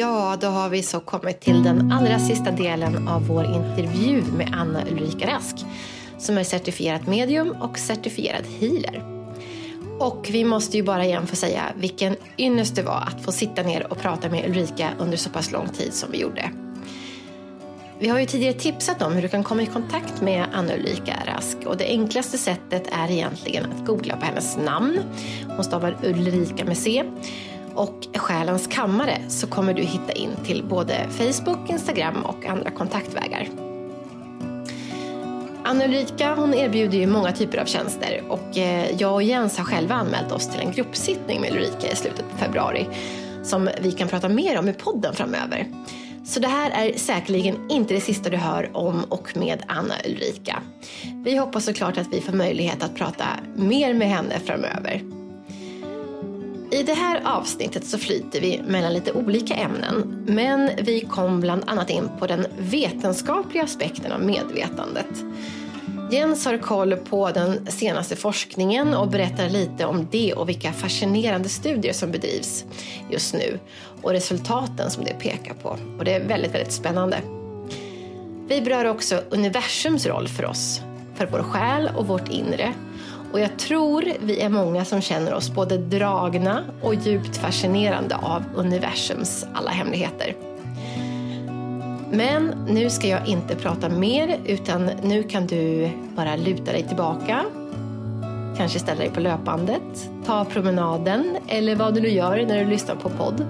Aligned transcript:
Ja, 0.00 0.36
då 0.40 0.46
har 0.46 0.68
vi 0.68 0.82
så 0.82 1.00
kommit 1.00 1.40
till 1.40 1.62
den 1.62 1.92
allra 1.92 2.18
sista 2.18 2.50
delen 2.50 3.08
av 3.08 3.26
vår 3.26 3.44
intervju 3.44 4.22
med 4.22 4.54
Anna 4.56 4.82
Ulrika 4.90 5.26
Rask 5.26 5.56
som 6.18 6.38
är 6.38 6.44
certifierat 6.44 7.06
medium 7.06 7.50
och 7.50 7.78
certifierad 7.78 8.44
healer. 8.60 9.02
Och 9.98 10.28
vi 10.30 10.44
måste 10.44 10.76
ju 10.76 10.82
bara 10.82 11.04
igen 11.04 11.26
få 11.26 11.36
säga 11.36 11.62
vilken 11.76 12.16
ynnest 12.38 12.76
det 12.76 12.82
var 12.82 13.00
att 13.06 13.24
få 13.24 13.32
sitta 13.32 13.62
ner 13.62 13.92
och 13.92 13.98
prata 13.98 14.28
med 14.28 14.48
Ulrika 14.48 14.90
under 14.98 15.16
så 15.16 15.30
pass 15.30 15.52
lång 15.52 15.68
tid 15.68 15.94
som 15.94 16.10
vi 16.10 16.20
gjorde. 16.20 16.50
Vi 17.98 18.08
har 18.08 18.18
ju 18.18 18.26
tidigare 18.26 18.54
tipsat 18.54 19.02
om 19.02 19.12
hur 19.12 19.22
du 19.22 19.28
kan 19.28 19.44
komma 19.44 19.62
i 19.62 19.66
kontakt 19.66 20.20
med 20.20 20.44
Anna 20.52 20.74
Ulrika 20.74 21.16
Rask 21.26 21.56
och 21.66 21.76
det 21.76 21.86
enklaste 21.86 22.38
sättet 22.38 22.82
är 22.92 23.10
egentligen 23.10 23.64
att 23.72 23.86
googla 23.86 24.16
på 24.16 24.24
hennes 24.24 24.56
namn. 24.56 24.98
Hon 25.56 25.64
stavar 25.64 25.96
Ulrika 26.02 26.64
med 26.64 26.78
C 26.78 27.04
och 27.74 28.06
Själens 28.16 28.66
kammare 28.66 29.18
så 29.28 29.46
kommer 29.46 29.74
du 29.74 29.82
hitta 29.82 30.12
in 30.12 30.30
till 30.44 30.64
både 30.64 31.06
Facebook, 31.08 31.70
Instagram 31.70 32.22
och 32.24 32.46
andra 32.46 32.70
kontaktvägar. 32.70 33.48
Anna 35.64 35.84
Ulrika 35.84 36.34
hon 36.34 36.54
erbjuder 36.54 36.98
ju 36.98 37.06
många 37.06 37.32
typer 37.32 37.58
av 37.58 37.64
tjänster 37.64 38.22
och 38.28 38.58
eh, 38.58 38.90
jag 38.98 39.14
och 39.14 39.22
Jens 39.22 39.58
har 39.58 39.64
själva 39.64 39.94
anmält 39.94 40.32
oss 40.32 40.48
till 40.48 40.60
en 40.60 40.72
gruppsittning 40.72 41.40
med 41.40 41.52
Ulrika 41.52 41.92
i 41.92 41.96
slutet 41.96 42.30
på 42.30 42.36
februari 42.36 42.86
som 43.42 43.68
vi 43.80 43.92
kan 43.92 44.08
prata 44.08 44.28
mer 44.28 44.58
om 44.58 44.68
i 44.68 44.72
podden 44.72 45.14
framöver. 45.14 45.66
Så 46.24 46.40
det 46.40 46.48
här 46.48 46.70
är 46.70 46.98
säkerligen 46.98 47.70
inte 47.70 47.94
det 47.94 48.00
sista 48.00 48.30
du 48.30 48.36
hör 48.36 48.70
om 48.72 49.04
och 49.04 49.36
med 49.36 49.62
Anna 49.68 49.94
Ulrika. 50.06 50.62
Vi 51.24 51.36
hoppas 51.36 51.64
såklart 51.64 51.98
att 51.98 52.08
vi 52.12 52.20
får 52.20 52.32
möjlighet 52.32 52.82
att 52.82 52.94
prata 52.94 53.26
mer 53.56 53.94
med 53.94 54.08
henne 54.08 54.38
framöver. 54.44 55.19
I 56.72 56.82
det 56.82 56.94
här 56.94 57.22
avsnittet 57.24 57.86
så 57.86 57.98
flyter 57.98 58.40
vi 58.40 58.62
mellan 58.66 58.92
lite 58.92 59.12
olika 59.12 59.54
ämnen 59.54 60.24
men 60.28 60.70
vi 60.82 61.00
kom 61.00 61.40
bland 61.40 61.62
annat 61.66 61.90
in 61.90 62.08
på 62.18 62.26
den 62.26 62.46
vetenskapliga 62.58 63.64
aspekten 63.64 64.12
av 64.12 64.22
medvetandet. 64.22 65.24
Jens 66.10 66.44
har 66.44 66.58
koll 66.58 66.96
på 66.96 67.30
den 67.30 67.66
senaste 67.66 68.16
forskningen 68.16 68.94
och 68.94 69.08
berättar 69.08 69.48
lite 69.48 69.84
om 69.84 70.08
det 70.10 70.32
och 70.32 70.48
vilka 70.48 70.72
fascinerande 70.72 71.48
studier 71.48 71.92
som 71.92 72.10
bedrivs 72.10 72.64
just 73.10 73.34
nu 73.34 73.58
och 74.02 74.10
resultaten 74.10 74.90
som 74.90 75.04
det 75.04 75.14
pekar 75.14 75.54
på. 75.54 75.78
Och 75.98 76.04
det 76.04 76.14
är 76.14 76.24
väldigt, 76.24 76.54
väldigt 76.54 76.72
spännande. 76.72 77.20
Vi 78.48 78.60
berör 78.60 78.84
också 78.84 79.22
universums 79.30 80.06
roll 80.06 80.28
för 80.28 80.44
oss, 80.44 80.80
för 81.14 81.26
vår 81.26 81.42
själ 81.42 81.90
och 81.96 82.06
vårt 82.06 82.28
inre 82.28 82.74
och 83.32 83.40
jag 83.40 83.58
tror 83.58 84.04
vi 84.20 84.40
är 84.40 84.48
många 84.48 84.84
som 84.84 85.00
känner 85.00 85.34
oss 85.34 85.50
både 85.50 85.78
dragna 85.78 86.64
och 86.82 86.94
djupt 86.94 87.36
fascinerande 87.36 88.16
av 88.16 88.42
universums 88.54 89.46
alla 89.54 89.70
hemligheter. 89.70 90.34
Men 92.12 92.54
nu 92.68 92.90
ska 92.90 93.08
jag 93.08 93.28
inte 93.28 93.56
prata 93.56 93.88
mer 93.88 94.38
utan 94.44 94.90
nu 95.02 95.22
kan 95.22 95.46
du 95.46 95.90
bara 96.16 96.36
luta 96.36 96.72
dig 96.72 96.82
tillbaka. 96.88 97.44
Kanske 98.56 98.78
ställa 98.78 99.00
dig 99.00 99.10
på 99.10 99.20
löpbandet, 99.20 100.10
ta 100.26 100.44
promenaden 100.44 101.36
eller 101.48 101.76
vad 101.76 101.94
du 101.94 102.00
nu 102.00 102.08
gör 102.08 102.46
när 102.46 102.64
du 102.64 102.70
lyssnar 102.70 102.94
på 102.94 103.08
podd 103.08 103.46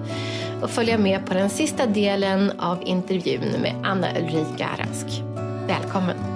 och 0.61 0.69
följa 0.69 0.97
med 0.97 1.25
på 1.25 1.33
den 1.33 1.49
sista 1.49 1.85
delen 1.85 2.51
av 2.59 2.77
intervjun 2.85 3.61
med 3.61 3.75
Anna 3.83 4.07
Ulrika 4.19 4.69
Rask. 4.77 5.23
Välkommen! 5.67 6.30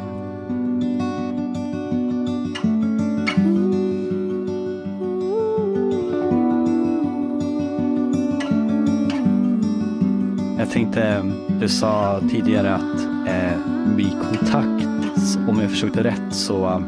Tänkte, 10.76 11.24
du 11.60 11.70
sa 11.70 12.22
tidigare 12.32 12.74
att 12.74 13.00
eh, 13.28 13.58
vi 13.96 14.10
kontakts, 14.10 15.36
om 15.36 15.60
jag 15.60 15.70
förstod 15.70 15.94
det 15.94 16.04
rätt, 16.04 16.34
så 16.34 16.84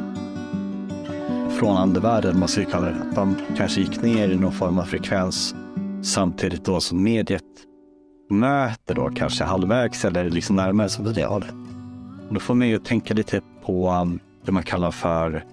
från 1.59 1.77
andevärlden, 1.77 2.39
man 2.39 2.47
ska 2.47 2.65
kalla 2.65 2.85
det, 2.85 2.95
att 3.01 3.15
de 3.15 3.35
kanske 3.57 3.81
gick 3.81 4.01
ner 4.01 4.29
i 4.29 4.35
någon 4.35 4.51
form 4.51 4.79
av 4.79 4.83
frekvens 4.83 5.55
samtidigt 6.03 6.65
då 6.65 6.79
som 6.79 7.03
mediet 7.03 7.43
möter 8.29 8.95
då 8.95 9.09
kanske 9.15 9.43
halvvägs 9.43 10.05
eller 10.05 10.29
liksom 10.29 10.55
närmare 10.55 10.89
som 10.89 11.13
det 11.13 11.21
har 11.21 11.39
det. 11.39 11.53
Då 12.29 12.39
får 12.39 12.55
man 12.55 12.67
ju 12.67 12.79
tänka 12.79 13.13
lite 13.13 13.41
på 13.65 13.91
um, 13.91 14.19
det 14.45 14.51
man 14.51 14.63
kallar 14.63 14.91
för 14.91 15.45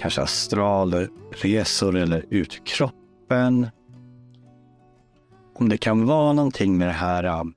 kanske 0.00 0.22
astralresor 0.22 1.96
eller 1.96 2.24
utkroppen. 2.30 3.66
Om 5.54 5.68
det 5.68 5.78
kan 5.78 6.06
vara 6.06 6.32
någonting 6.32 6.78
med 6.78 6.88
det 6.88 6.92
här 6.92 7.40
um, 7.40 7.54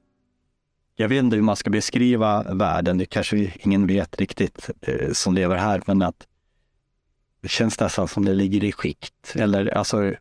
jag 1.01 1.09
vet 1.09 1.23
inte 1.23 1.35
hur 1.35 1.43
man 1.43 1.55
ska 1.55 1.69
beskriva 1.69 2.43
världen, 2.43 2.97
det 2.97 3.05
kanske 3.05 3.53
ingen 3.55 3.87
vet 3.87 4.19
riktigt 4.19 4.69
eh, 4.81 5.11
som 5.11 5.33
lever 5.33 5.55
här, 5.55 5.81
men 5.85 6.01
att 6.01 6.27
det 7.41 7.49
känns 7.49 7.79
nästan 7.79 8.07
som 8.07 8.25
det 8.25 8.33
ligger 8.33 8.63
i 8.63 8.71
skikt 8.71 9.35
eller 9.35 9.77
alltså 9.77 10.13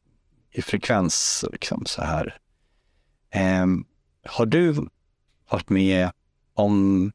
i 0.50 0.62
frekvens 0.62 1.44
liksom 1.52 1.86
så 1.86 2.02
här. 2.02 2.38
Eh, 3.30 3.66
har 4.24 4.46
du 4.46 4.74
varit 5.50 5.68
med 5.68 6.10
om 6.54 7.12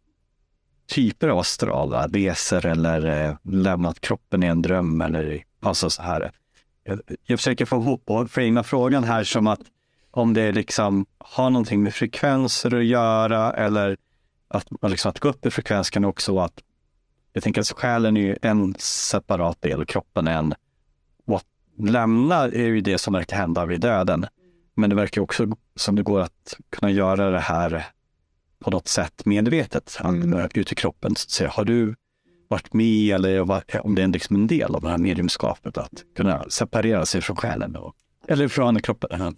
typer 0.87 1.27
av 1.27 1.39
astrala 1.39 2.07
resor 2.07 2.65
eller 2.65 3.27
eh, 3.27 3.37
lämnat 3.43 3.99
kroppen 3.99 4.43
i 4.43 4.47
en 4.47 4.61
dröm 4.61 5.01
eller 5.01 5.43
alltså 5.59 5.89
så 5.89 6.01
här. 6.01 6.31
Jag, 6.83 6.99
jag 7.23 7.39
försöker 7.39 7.65
få 7.65 7.75
ihop 7.75 8.03
och 8.05 8.31
framea 8.31 8.63
frågan 8.63 9.03
här 9.03 9.23
som 9.23 9.47
att 9.47 9.61
om 10.15 10.33
det 10.33 10.51
liksom 10.51 11.05
har 11.17 11.49
någonting 11.49 11.83
med 11.83 11.93
frekvenser 11.93 12.75
att 12.75 12.85
göra 12.85 13.53
eller 13.53 13.97
att, 14.47 14.67
liksom, 14.81 15.09
att 15.09 15.19
gå 15.19 15.29
upp 15.29 15.45
i 15.45 15.51
frekvens 15.51 15.89
kan 15.89 16.05
också 16.05 16.33
vara 16.33 16.45
att 16.45 16.63
jag 17.33 17.43
tänker 17.43 17.61
att 17.61 17.71
själen 17.71 18.17
är 18.17 18.37
en 18.41 18.75
separat 18.79 19.61
del 19.61 19.81
och 19.81 19.87
kroppen 19.87 20.27
är 20.27 20.37
en. 20.37 20.53
Och 21.25 21.35
att 21.35 21.45
lämna 21.77 22.43
är 22.43 22.65
ju 22.65 22.81
det 22.81 22.97
som 22.97 23.13
verkar 23.13 23.37
hända 23.37 23.65
vid 23.65 23.81
döden. 23.81 24.25
Men 24.75 24.89
det 24.89 24.95
verkar 24.95 25.21
också 25.21 25.47
som 25.75 25.95
det 25.95 26.03
går 26.03 26.19
att 26.19 26.57
kunna 26.69 26.91
göra 26.91 27.29
det 27.29 27.39
här 27.39 27.85
på 28.59 28.71
något 28.71 28.87
sätt 28.87 29.25
medvetet, 29.25 29.97
mm. 30.03 30.49
ut 30.53 30.71
i 30.71 30.75
kroppen. 30.75 31.15
Så 31.15 31.25
att 31.25 31.31
säga. 31.31 31.49
Har 31.49 31.65
du 31.65 31.95
varit 32.47 32.73
med 32.73 33.15
eller 33.15 33.41
om 33.85 33.95
det 33.95 34.03
är 34.03 34.07
liksom 34.07 34.35
en 34.35 34.47
del 34.47 34.75
av 34.75 34.81
det 34.81 34.89
här 34.89 34.97
mediumskapet 34.97 35.77
att 35.77 36.03
kunna 36.15 36.45
separera 36.49 37.05
sig 37.05 37.21
från 37.21 37.35
själen 37.35 37.75
och, 37.75 37.95
eller 38.27 38.47
från 38.47 38.81
kroppen? 38.81 39.35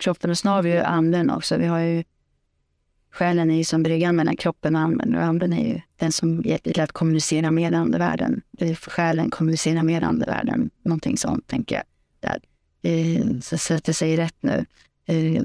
Kroppen 0.00 0.30
och 0.30 0.38
så 0.38 0.48
har 0.48 0.62
vi 0.62 0.72
ju 0.72 0.78
anden 0.78 1.30
också. 1.30 1.56
Vi 1.56 1.66
har 1.66 1.78
ju 1.78 2.04
Själen 3.12 3.50
är 3.50 3.56
ju 3.56 3.64
som 3.64 3.82
bryggan 3.82 4.16
mellan 4.16 4.36
kroppen 4.36 4.76
och 4.76 4.82
anden 4.82 5.14
och 5.14 5.22
anden 5.22 5.52
är 5.52 5.68
ju 5.68 5.80
den 5.96 6.12
som 6.12 6.42
hjälper 6.44 6.72
till 6.72 6.82
att 6.82 6.92
kommunicera 6.92 7.50
med 7.50 7.74
andevärlden. 7.74 8.42
Själen 8.86 9.30
kommunicerar 9.30 9.82
med 9.82 10.04
andevärlden, 10.04 10.70
någonting 10.82 11.16
sånt 11.16 11.46
tänker 11.46 11.74
jag. 11.74 11.84
Där. 12.20 12.40
Eh, 12.82 13.40
så, 13.40 13.58
så 13.58 13.74
att 13.74 13.86
jag 13.86 13.96
säger 13.96 14.16
rätt 14.16 14.36
nu. 14.40 14.66
Eh, 15.06 15.42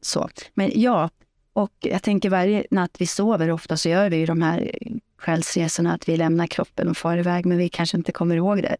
så. 0.00 0.28
Men 0.54 0.70
ja, 0.74 1.10
och 1.52 1.72
jag 1.80 2.02
tänker 2.02 2.30
varje 2.30 2.66
natt 2.70 2.96
vi 2.98 3.06
sover, 3.06 3.50
ofta 3.50 3.76
så 3.76 3.88
gör 3.88 4.10
vi 4.10 4.16
ju 4.16 4.26
de 4.26 4.42
här 4.42 4.78
själsresorna, 5.16 5.94
att 5.94 6.08
vi 6.08 6.16
lämnar 6.16 6.46
kroppen 6.46 6.88
och 6.88 6.96
far 6.96 7.18
iväg, 7.18 7.46
men 7.46 7.58
vi 7.58 7.68
kanske 7.68 7.96
inte 7.96 8.12
kommer 8.12 8.36
ihåg 8.36 8.62
det. 8.62 8.76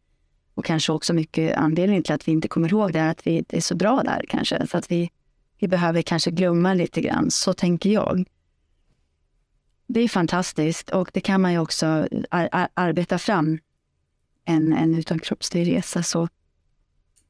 Och 0.54 0.64
kanske 0.64 0.92
också 0.92 1.12
mycket 1.12 1.56
anledningen 1.56 2.02
till 2.02 2.14
att 2.14 2.28
vi 2.28 2.32
inte 2.32 2.48
kommer 2.48 2.68
ihåg 2.68 2.92
det 2.92 2.98
är 2.98 3.10
att 3.10 3.26
vi 3.26 3.44
är 3.48 3.60
så 3.60 3.74
bra 3.74 4.02
där 4.02 4.24
kanske. 4.28 4.66
Så 4.66 4.78
att 4.78 4.90
vi, 4.90 5.10
vi 5.58 5.68
behöver 5.68 6.02
kanske 6.02 6.30
glömma 6.30 6.74
lite 6.74 7.00
grann. 7.00 7.30
Så 7.30 7.54
tänker 7.54 7.90
jag. 7.90 8.24
Det 9.86 10.00
är 10.00 10.08
fantastiskt 10.08 10.90
och 10.90 11.10
det 11.12 11.20
kan 11.20 11.40
man 11.40 11.52
ju 11.52 11.58
också 11.58 11.86
ar 12.30 12.48
ar 12.52 12.68
arbeta 12.74 13.18
fram 13.18 13.58
en, 14.44 14.72
en 14.72 14.94
utomkroppslig 14.94 15.76
resa. 15.76 16.02
Så 16.02 16.28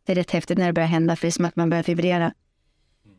det 0.04 0.12
är 0.12 0.16
rätt 0.16 0.30
häftigt 0.30 0.58
när 0.58 0.66
det 0.66 0.72
börjar 0.72 0.88
hända, 0.88 1.16
för 1.16 1.26
det 1.26 1.28
är 1.28 1.32
som 1.32 1.44
att 1.44 1.56
man 1.56 1.70
börjar 1.70 1.84
vibrera. 1.84 2.34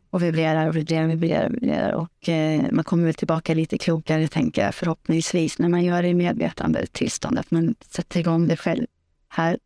Och 0.10 0.24
vibrerar 0.24 0.68
och 0.68 0.76
vibrerar 0.76 1.04
och 1.04 1.12
vibrerar. 1.12 1.46
Och, 1.46 1.54
vibrerar. 1.54 1.92
och 1.92 2.30
eh, 2.30 2.66
man 2.72 2.84
kommer 2.84 3.06
väl 3.06 3.14
tillbaka 3.14 3.54
lite 3.54 3.78
klokare, 3.78 4.28
tänker 4.28 4.66
jag, 4.66 4.76
förhoppningsvis, 4.76 5.60
när 5.60 5.70
man 5.70 5.84
gör 5.84 6.02
det 6.02 6.08
i 6.08 6.14
medvetande 6.14 6.86
tillstånd. 6.86 7.40
Att 7.40 7.52
man 7.52 7.76
sätter 7.90 8.20
igång 8.20 8.48
det 8.48 8.58
själv. 8.58 8.86
Här 9.30 9.58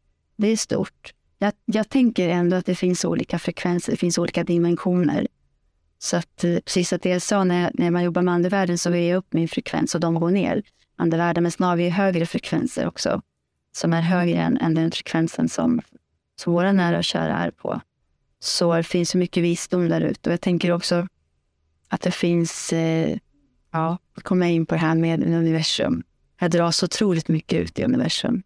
det 0.41 0.47
är 0.47 0.57
stort. 0.57 1.13
Jag, 1.37 1.53
jag 1.65 1.89
tänker 1.89 2.29
ändå 2.29 2.55
att 2.55 2.65
det 2.65 2.75
finns 2.75 3.05
olika 3.05 3.39
frekvenser, 3.39 3.91
det 3.91 3.97
finns 3.97 4.17
olika 4.17 4.43
dimensioner. 4.43 5.27
Så 5.99 6.17
att, 6.17 6.43
eh, 6.43 6.59
precis 6.59 6.93
att 6.93 7.01
det 7.01 7.09
jag 7.09 7.21
sa, 7.21 7.43
när, 7.43 7.71
när 7.73 7.91
man 7.91 8.03
jobbar 8.03 8.21
med 8.21 8.33
andevärlden 8.33 8.77
så 8.77 8.89
är 8.89 9.09
jag 9.09 9.17
upp 9.17 9.33
min 9.33 9.47
frekvens 9.47 9.95
och 9.95 10.01
de 10.01 10.15
går 10.15 10.31
ner. 10.31 10.63
Andevärlden, 10.95 11.43
men 11.43 11.51
snarare 11.51 11.83
är 11.83 11.89
högre 11.89 12.25
frekvenser 12.25 12.87
också, 12.87 13.21
som 13.71 13.93
är 13.93 14.01
högre 14.01 14.37
än, 14.37 14.57
än 14.57 14.75
den 14.75 14.91
frekvensen 14.91 15.49
som, 15.49 15.81
som 16.35 16.53
våra 16.53 16.71
nära 16.71 16.97
och 16.97 17.03
kära 17.03 17.37
är 17.37 17.51
på. 17.51 17.81
Så 18.39 18.75
det 18.75 18.83
finns 18.83 19.09
så 19.09 19.17
mycket 19.17 19.43
visdom 19.43 19.89
där 19.89 20.01
ute. 20.01 20.29
Och 20.29 20.33
jag 20.33 20.41
tänker 20.41 20.71
också 20.71 21.07
att 21.87 22.01
det 22.01 22.11
finns, 22.11 22.73
eh, 22.73 23.17
ja, 23.71 23.97
kommer 24.13 24.23
komma 24.23 24.47
in 24.47 24.65
på 24.65 24.75
det 24.75 24.81
här 24.81 24.95
med 24.95 25.23
universum. 25.23 26.03
Jag 26.39 26.51
dras 26.51 26.83
otroligt 26.83 27.27
mycket 27.27 27.59
ut 27.59 27.79
i 27.79 27.83
universum. 27.83 28.43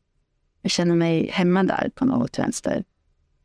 Jag 0.63 0.71
känner 0.71 0.95
mig 0.95 1.30
hemma 1.30 1.63
där 1.63 1.92
på 1.95 2.06
något 2.06 2.39
vänster. 2.39 2.83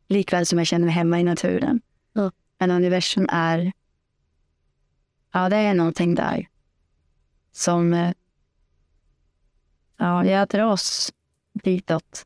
Likväl 0.07 0.45
som 0.45 0.57
jag 0.57 0.67
känner 0.67 0.85
mig 0.85 0.95
hemma 0.95 1.19
i 1.19 1.23
naturen. 1.23 1.81
Mm. 2.15 2.31
Men 2.57 2.71
universum 2.71 3.27
är 3.31 3.71
Ja, 5.31 5.49
det 5.49 5.55
är 5.55 5.73
någonting 5.73 6.15
där 6.15 6.47
som 7.51 7.93
eh, 7.93 8.13
ja, 9.97 10.25
jag 10.25 10.47
dras 10.47 11.13
ditåt. 11.53 12.25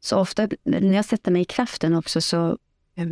Så 0.00 0.18
ofta 0.18 0.48
när 0.62 0.94
jag 0.94 1.04
sätter 1.04 1.30
mig 1.32 1.42
i 1.42 1.44
kraften 1.44 1.94
också 1.94 2.20
så 2.20 2.58
eh, 2.94 3.08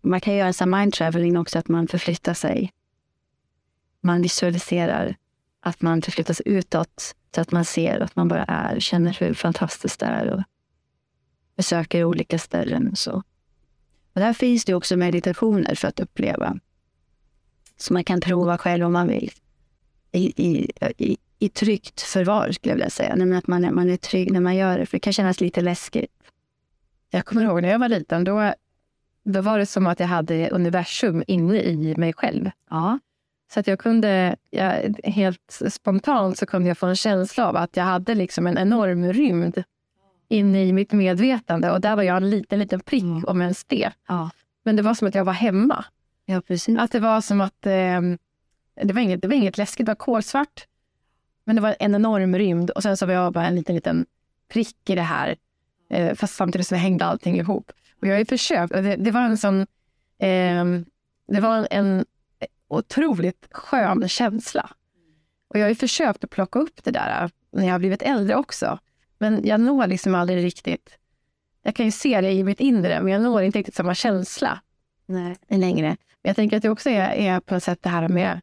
man 0.00 0.20
kan 0.20 0.34
göra 0.34 0.52
en 0.60 0.70
mind 0.70 0.92
traveling 0.92 1.38
också, 1.38 1.58
att 1.58 1.68
man 1.68 1.88
förflyttar 1.88 2.34
sig. 2.34 2.72
Man 4.00 4.22
visualiserar 4.22 5.16
att 5.64 5.82
man 5.82 6.02
förflyttar 6.02 6.34
sig 6.34 6.48
utåt 6.48 7.14
så 7.34 7.40
att 7.40 7.52
man 7.52 7.64
ser 7.64 8.00
att 8.00 8.16
man 8.16 8.28
bara 8.28 8.44
är, 8.44 8.80
känner 8.80 9.16
hur 9.20 9.34
fantastiskt 9.34 10.00
det 10.00 10.06
är 10.06 10.30
och 10.30 10.42
besöker 11.56 12.04
olika 12.04 12.38
ställen. 12.38 12.88
Och 12.88 12.98
så. 12.98 13.12
Och 14.12 14.20
där 14.20 14.32
finns 14.32 14.64
det 14.64 14.74
också 14.74 14.96
meditationer 14.96 15.74
för 15.74 15.88
att 15.88 16.00
uppleva. 16.00 16.58
Så 17.76 17.92
man 17.92 18.04
kan 18.04 18.20
prova 18.20 18.58
själv 18.58 18.86
om 18.86 18.92
man 18.92 19.08
vill. 19.08 19.30
I, 20.12 20.32
i, 20.36 20.70
i, 20.98 21.16
i 21.38 21.48
tryggt 21.48 22.00
förvar 22.00 22.52
skulle 22.52 22.70
jag 22.70 22.76
vilja 22.76 22.90
säga. 22.90 23.14
Nej, 23.16 23.38
att 23.38 23.46
man 23.46 23.64
är, 23.64 23.70
man 23.70 23.90
är 23.90 23.96
trygg 23.96 24.32
när 24.32 24.40
man 24.40 24.56
gör 24.56 24.78
det, 24.78 24.86
för 24.86 24.96
det 24.96 25.00
kan 25.00 25.12
kännas 25.12 25.40
lite 25.40 25.60
läskigt. 25.60 26.12
Jag 27.10 27.24
kommer 27.24 27.44
ihåg 27.44 27.62
när 27.62 27.68
jag 27.68 27.78
var 27.78 27.88
liten, 27.88 28.24
då, 28.24 28.52
då 29.24 29.40
var 29.40 29.58
det 29.58 29.66
som 29.66 29.86
att 29.86 30.00
jag 30.00 30.06
hade 30.06 30.50
universum 30.50 31.24
inne 31.26 31.62
i 31.62 31.94
mig 31.96 32.12
själv. 32.12 32.50
Ja. 32.70 32.98
Så 33.52 33.60
att 33.60 33.66
jag 33.66 33.78
kunde, 33.78 34.36
jag, 34.50 34.96
helt 35.04 35.60
spontant 35.70 36.38
så 36.38 36.46
kunde 36.46 36.68
jag 36.68 36.78
få 36.78 36.86
en 36.86 36.96
känsla 36.96 37.48
av 37.48 37.56
att 37.56 37.76
jag 37.76 37.84
hade 37.84 38.14
liksom 38.14 38.46
en 38.46 38.58
enorm 38.58 39.12
rymd 39.12 39.62
inne 40.28 40.64
i 40.64 40.72
mitt 40.72 40.92
medvetande. 40.92 41.70
Och 41.70 41.80
där 41.80 41.96
var 41.96 42.02
jag 42.02 42.16
en 42.16 42.30
liten, 42.30 42.58
liten 42.58 42.80
prick, 42.80 43.02
Mm. 43.02 43.24
om 43.24 43.42
ens 43.42 43.64
det. 43.64 43.90
Ja. 44.08 44.30
Men 44.62 44.76
det 44.76 44.82
var 44.82 44.94
som 44.94 45.08
att 45.08 45.14
jag 45.14 45.24
var 45.24 45.32
hemma. 45.32 45.84
ja, 46.26 46.40
precis. 46.40 46.78
Att 46.78 46.92
det 46.92 47.00
var 47.00 47.20
som 47.20 47.40
att... 47.40 47.66
Eh, 47.66 48.00
det, 48.82 48.92
var 48.92 49.00
inget, 49.00 49.22
det 49.22 49.28
var 49.28 49.34
inget 49.34 49.58
läskigt, 49.58 49.86
det 49.86 49.90
var 49.90 49.96
kolsvart. 49.96 50.66
Men 51.44 51.56
det 51.56 51.62
var 51.62 51.76
en 51.78 51.94
enorm 51.94 52.38
rymd 52.38 52.70
och 52.70 52.82
sen 52.82 52.96
så 52.96 53.06
var 53.06 53.12
jag 53.14 53.32
bara 53.32 53.46
en 53.46 53.54
liten, 53.54 53.74
liten 53.74 54.06
prick 54.48 54.90
i 54.90 54.94
det 54.94 55.02
här. 55.02 55.36
Eh, 55.90 56.14
fast 56.14 56.34
samtidigt 56.34 56.66
så 56.66 56.74
hängde 56.74 57.04
allting 57.04 57.36
ihop. 57.36 57.72
Och 58.00 58.06
jag 58.06 58.12
har 58.12 58.18
ju 58.18 58.24
försökt. 58.24 58.74
Och 58.74 58.82
det, 58.82 58.96
det 58.96 59.10
var 59.10 59.20
en 59.20 59.38
sån... 59.38 59.66
ehm, 60.18 60.84
det 61.28 61.40
var 61.40 61.68
en 61.70 62.04
otroligt 62.74 63.48
skön 63.50 64.08
känsla. 64.08 64.70
Och 65.48 65.58
jag 65.58 65.64
har 65.64 65.68
ju 65.68 65.74
försökt 65.74 66.24
att 66.24 66.30
plocka 66.30 66.58
upp 66.58 66.84
det 66.84 66.90
där 66.90 67.30
när 67.52 67.64
jag 67.64 67.72
har 67.72 67.78
blivit 67.78 68.02
äldre 68.02 68.36
också. 68.36 68.78
Men 69.18 69.40
jag 69.44 69.60
når 69.60 69.86
liksom 69.86 70.14
aldrig 70.14 70.44
riktigt... 70.44 70.98
Jag 71.62 71.74
kan 71.74 71.86
ju 71.86 71.92
se 71.92 72.20
det 72.20 72.32
i 72.32 72.44
mitt 72.44 72.60
inre, 72.60 73.02
men 73.02 73.12
jag 73.12 73.22
når 73.22 73.42
inte 73.42 73.58
riktigt 73.58 73.74
samma 73.74 73.94
känsla 73.94 74.60
Nej. 75.06 75.36
längre. 75.48 75.88
Men 75.88 76.30
jag 76.30 76.36
tänker 76.36 76.56
att 76.56 76.62
det 76.62 76.70
också 76.70 76.90
är, 76.90 77.10
är 77.10 77.40
på 77.40 77.54
något 77.54 77.62
sätt 77.62 77.82
det 77.82 77.88
här 77.88 78.08
med 78.08 78.40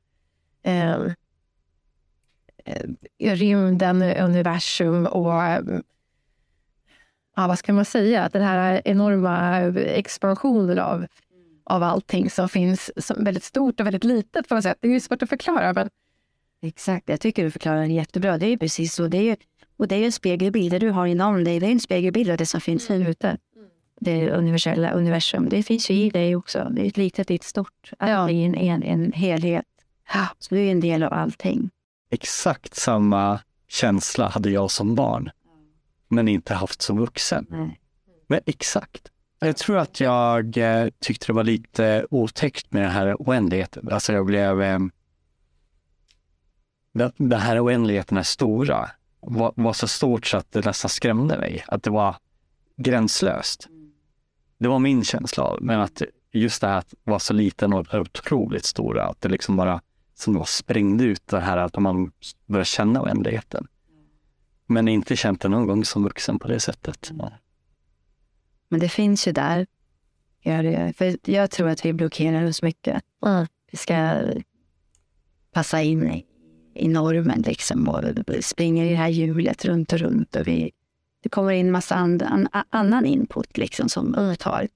eh, 0.64 0.96
eh, 2.66 3.36
rymden, 3.36 4.02
universum 4.02 5.06
och 5.06 5.34
ja, 7.36 7.48
vad 7.48 7.60
ska 7.60 7.74
man 7.74 7.86
säga? 7.86 8.24
Att 8.24 8.34
Den 8.34 8.42
här 8.42 8.82
enorma 8.86 9.60
expansionen 9.76 10.80
av, 10.80 11.06
av 11.72 11.84
allting 11.84 12.30
som 12.30 12.50
finns 12.50 12.92
som 12.98 13.24
väldigt 13.24 13.44
stort 13.44 13.80
och 13.80 13.86
väldigt 13.86 14.04
litet 14.04 14.48
på 14.48 14.56
något 14.56 14.64
sätt. 14.64 14.78
Det 14.82 14.88
är 14.88 14.92
ju 14.92 15.00
svårt 15.00 15.24
att 15.24 15.30
förklara. 15.30 15.74
Men 15.74 15.90
Exakt, 16.64 17.10
jag 17.10 17.20
tycker 17.20 17.44
du 17.44 17.52
förklarar 17.52 17.82
det 17.82 17.94
jättebra. 17.94 18.38
Det 18.38 18.46
är 18.46 18.50
ju 18.50 18.58
precis 18.58 18.94
så. 18.94 19.08
Det 19.08 19.18
är 19.18 19.22
ju, 19.22 19.36
och 19.78 19.88
det 19.88 19.96
är 19.96 20.00
ju 20.00 20.06
en 20.06 20.12
spegelbild. 20.12 20.72
Det 20.72 20.80
du 20.80 20.90
har 20.90 21.06
inom 21.06 21.44
dig, 21.44 21.60
det 21.60 21.66
är 21.66 21.72
en 21.72 21.80
spegelbild 21.80 22.32
av 22.32 22.38
det 22.38 22.46
som 22.46 22.62
finns 22.62 22.90
här 22.90 23.10
ute. 23.10 23.38
Det 24.00 24.32
universella 24.32 24.92
universum, 24.92 25.50
det 25.50 25.64
finns 25.64 25.90
ju 25.90 25.94
i 25.94 26.10
dig 26.10 26.36
också. 26.36 26.68
Det 26.72 26.82
är 26.82 26.88
ett 26.88 26.98
litet, 26.98 27.28
det 27.28 27.34
är 27.34 27.36
ett 27.36 27.44
stort. 27.44 27.92
Allt 28.00 28.32
är 28.32 28.46
en, 28.46 28.56
en, 28.56 28.84
en 28.84 29.12
helhet. 29.12 29.66
Så 30.40 30.56
du 30.56 30.62
är 30.62 30.72
en 30.72 30.80
del 30.80 31.04
av 31.04 31.14
allting. 31.14 31.70
Exakt 32.10 32.76
samma 32.76 33.40
känsla 33.68 34.28
hade 34.28 34.50
jag 34.50 34.72
som 34.72 34.96
barn, 34.96 35.30
men 36.08 36.28
inte 36.28 36.54
haft 36.54 36.82
som 36.82 36.98
vuxen. 36.98 37.46
Nej. 37.50 37.80
Men 38.28 38.40
exakt. 38.46 39.12
Jag 39.46 39.58
tror 39.58 39.78
att 39.78 40.00
jag 40.00 40.58
eh, 40.58 40.90
tyckte 41.00 41.28
det 41.28 41.34
var 41.34 41.44
lite 41.44 42.06
otäckt 42.10 42.72
med 42.74 42.82
den 42.84 42.92
här 42.92 43.16
oändligheten. 43.20 43.90
Alltså 43.92 44.14
jag 44.14 44.26
blev... 44.26 44.62
Eh, 44.62 44.80
den, 46.94 47.12
den 47.18 47.40
här 47.40 47.66
oändligheten 47.66 48.18
är 48.18 48.24
stora. 48.24 48.90
Var, 49.20 49.54
var 49.56 49.74
så 49.74 49.88
stort 49.88 50.28
så 50.28 50.38
att 50.38 50.52
det 50.52 50.66
nästan 50.66 50.90
skrämde 50.90 51.38
mig. 51.38 51.64
Att 51.68 51.84
det 51.84 51.90
var 51.90 52.16
gränslöst. 52.78 53.68
Det 54.58 54.68
var 54.68 54.80
min 54.80 55.04
känsla 55.04 55.44
av 55.44 55.58
Men 55.62 55.80
att 55.80 56.02
just 56.32 56.62
det 56.62 56.68
här 56.68 56.78
att 56.78 56.94
vara 57.04 57.20
så 57.20 57.34
liten 57.34 57.74
och 57.74 57.94
otroligt 57.94 58.66
stora. 58.66 59.06
Att 59.06 59.22
det 59.22 59.30
liksom 59.30 59.56
bara 59.56 59.82
som 60.16 60.34
var 60.34 60.46
sprängde 60.46 61.04
ut 61.04 61.28
det 61.28 61.40
här 61.40 61.58
att 61.58 61.80
man 61.80 62.12
började 62.46 62.66
känna 62.66 63.02
oändligheten. 63.02 63.68
Men 64.66 64.88
inte 64.88 65.16
känt 65.16 65.42
det 65.42 65.50
någon 65.50 65.68
gång 65.68 65.86
som 65.86 66.04
vuxen 66.04 66.40
på 66.40 66.48
det 66.48 66.60
sättet. 66.60 67.12
Mm. 67.12 67.32
Men 68.72 68.80
det 68.80 68.90
finns 68.90 69.28
ju 69.28 69.32
där. 69.32 69.68
Gör 70.42 70.64
det. 70.64 70.94
För 70.98 71.18
jag 71.32 71.52
tror 71.52 71.70
att 71.70 71.86
vi 71.86 71.94
blockerar 71.94 72.46
oss 72.46 72.62
mycket. 72.62 73.04
Vi 73.72 73.78
ska 73.78 74.22
passa 75.54 75.82
in 75.82 76.08
i, 76.08 76.26
i 76.74 76.88
normen 76.88 77.42
liksom 77.42 77.88
och 77.88 78.04
vi 78.28 78.42
springer 78.42 78.86
i 78.86 78.90
det 78.90 78.96
här 78.96 79.08
hjulet 79.08 79.66
runt 79.66 79.94
och 79.94 80.00
runt. 80.00 80.36
Och 80.36 80.48
vi, 80.48 80.72
det 81.24 81.30
kommer 81.30 81.52
in 81.52 81.72
massa 81.72 81.96
and, 81.96 82.24
an, 82.24 82.48
annan 82.70 83.06
input 83.06 83.58
liksom 83.58 83.90
som 83.90 84.16
upptar. 84.16 84.68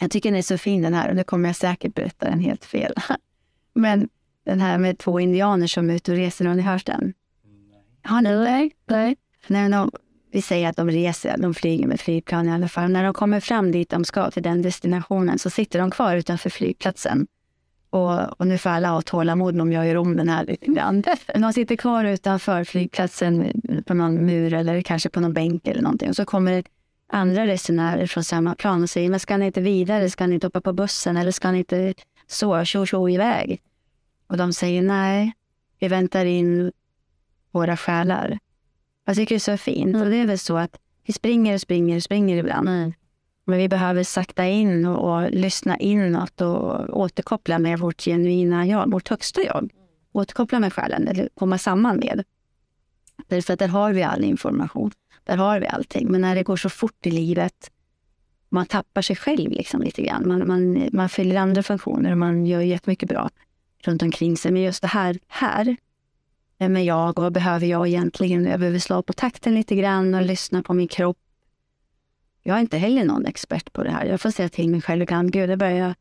Jag 0.00 0.10
tycker 0.10 0.30
den 0.30 0.38
är 0.38 0.42
så 0.42 0.58
fin 0.58 0.82
den 0.82 0.94
här 0.94 1.08
och 1.08 1.16
nu 1.16 1.24
kommer 1.24 1.48
jag 1.48 1.56
säkert 1.56 1.94
berätta 1.94 2.30
den 2.30 2.40
helt 2.40 2.64
fel. 2.64 2.94
Men 3.74 4.08
den 4.44 4.60
här 4.60 4.78
med 4.78 4.98
två 4.98 5.20
indianer 5.20 5.66
som 5.66 5.90
är 5.90 5.94
ute 5.94 6.12
och 6.12 6.16
reser, 6.16 6.44
har 6.44 6.54
ni 6.54 6.62
hört 6.62 6.86
den? 6.86 7.14
Har 8.02 8.22
ni? 8.22 8.36
Nej. 8.36 8.72
Nej. 8.86 9.16
När 9.46 9.68
de, 9.68 9.90
vi 10.34 10.42
säger 10.42 10.68
att 10.68 10.76
de 10.76 10.90
reser, 10.90 11.36
de 11.38 11.54
flyger 11.54 11.86
med 11.86 12.00
flygplan 12.00 12.48
i 12.48 12.52
alla 12.52 12.68
fall. 12.68 12.90
När 12.90 13.04
de 13.04 13.14
kommer 13.14 13.40
fram 13.40 13.72
dit 13.72 13.90
de 13.90 14.04
ska, 14.04 14.30
till 14.30 14.42
den 14.42 14.62
destinationen, 14.62 15.38
så 15.38 15.50
sitter 15.50 15.78
de 15.78 15.90
kvar 15.90 16.16
utanför 16.16 16.50
flygplatsen. 16.50 17.26
Och, 17.90 18.40
och 18.40 18.46
nu 18.46 18.58
får 18.58 18.70
alla 18.70 18.88
ha 18.88 19.02
tålamod 19.02 19.60
om 19.60 19.72
jag 19.72 19.86
gör 19.86 19.96
om 19.96 20.16
den 20.16 20.28
här 20.28 20.46
lite 20.46 20.66
grann. 20.66 21.02
De 21.34 21.52
sitter 21.52 21.76
kvar 21.76 22.04
utanför 22.04 22.64
flygplatsen 22.64 23.52
på 23.86 23.94
någon 23.94 24.26
mur 24.26 24.54
eller 24.54 24.82
kanske 24.82 25.08
på 25.08 25.20
någon 25.20 25.32
bänk 25.32 25.68
eller 25.68 25.82
någonting. 25.82 26.08
Och 26.08 26.16
så 26.16 26.24
kommer 26.24 26.64
andra 27.06 27.46
resenärer 27.46 28.06
från 28.06 28.24
samma 28.24 28.54
plan 28.54 28.82
och 28.82 28.90
säger, 28.90 29.10
men 29.10 29.20
ska 29.20 29.36
ni 29.36 29.46
inte 29.46 29.60
vidare? 29.60 30.10
Ska 30.10 30.26
ni 30.26 30.34
inte 30.34 30.46
hoppa 30.46 30.60
på 30.60 30.72
bussen? 30.72 31.16
Eller 31.16 31.30
ska 31.30 31.50
ni 31.50 31.58
inte 31.58 31.94
så, 32.26 32.64
tjo 32.64 32.86
tjo 32.86 33.08
iväg? 33.08 33.60
Och 34.26 34.36
de 34.36 34.52
säger, 34.52 34.82
nej, 34.82 35.32
vi 35.78 35.88
väntar 35.88 36.24
in 36.24 36.72
våra 37.50 37.76
själar. 37.76 38.38
Jag 39.04 39.16
tycker 39.16 39.34
det 39.34 39.36
är 39.36 39.56
så 39.56 39.56
fint. 39.56 39.96
Och 39.96 40.10
det 40.10 40.16
är 40.16 40.26
väl 40.26 40.38
så 40.38 40.56
att 40.56 40.78
vi 41.06 41.12
springer 41.12 41.54
och 41.54 41.60
springer 41.60 41.96
och 41.96 42.02
springer 42.02 42.36
ibland. 42.36 42.92
Men 43.44 43.58
vi 43.58 43.68
behöver 43.68 44.02
sakta 44.02 44.46
in 44.46 44.86
och, 44.86 45.14
och 45.14 45.30
lyssna 45.30 45.76
inåt 45.76 46.40
och 46.40 46.98
återkoppla 47.00 47.58
med 47.58 47.78
vårt 47.78 48.02
genuina 48.02 48.66
jag, 48.66 48.90
vårt 48.90 49.08
högsta 49.08 49.42
jag. 49.42 49.70
Återkoppla 50.12 50.60
med 50.60 50.72
själen, 50.72 51.08
eller 51.08 51.28
komma 51.34 51.58
samman 51.58 51.96
med. 51.96 52.24
Därför 53.28 53.52
att 53.52 53.58
där 53.58 53.68
har 53.68 53.92
vi 53.92 54.02
all 54.02 54.24
information. 54.24 54.90
Där 55.24 55.36
har 55.36 55.60
vi 55.60 55.66
allting. 55.66 56.12
Men 56.12 56.20
när 56.20 56.34
det 56.34 56.42
går 56.42 56.56
så 56.56 56.68
fort 56.70 57.06
i 57.06 57.10
livet, 57.10 57.70
man 58.48 58.66
tappar 58.66 59.02
sig 59.02 59.16
själv 59.16 59.50
liksom 59.50 59.82
lite 59.82 60.02
grann. 60.02 60.28
Man, 60.28 60.48
man, 60.48 60.88
man 60.92 61.08
fyller 61.08 61.36
andra 61.36 61.62
funktioner 61.62 62.10
och 62.10 62.18
man 62.18 62.46
gör 62.46 62.60
jättemycket 62.60 63.08
bra 63.08 63.30
runt 63.84 64.02
omkring 64.02 64.36
sig. 64.36 64.52
Men 64.52 64.62
just 64.62 64.82
det 64.82 64.88
här, 64.88 65.18
här 65.28 65.76
Eh, 66.64 66.68
vem 66.68 66.76
är 66.76 66.82
jag 66.82 67.18
och 67.18 67.22
vad 67.22 67.32
behöver 67.32 67.66
jag 67.66 67.88
egentligen? 67.88 68.44
Jag 68.44 68.60
behöver 68.60 68.78
slå 68.78 69.02
på 69.02 69.12
takten 69.12 69.54
lite 69.54 69.74
grann 69.74 70.14
och 70.14 70.22
lyssna 70.22 70.62
på 70.62 70.74
min 70.74 70.88
kropp. 70.88 71.18
Jag 72.42 72.56
är 72.56 72.60
inte 72.60 72.78
heller 72.78 73.04
någon 73.04 73.26
expert 73.26 73.72
på 73.72 73.84
det 73.84 73.90
här. 73.90 74.04
Jag 74.04 74.20
får 74.20 74.30
säga 74.30 74.48
till 74.48 74.68
mig 74.68 74.82
själv 74.82 75.02
ibland, 75.02 75.32
gud, 75.32 75.50
jag 75.50 75.58
börjar 75.58 75.94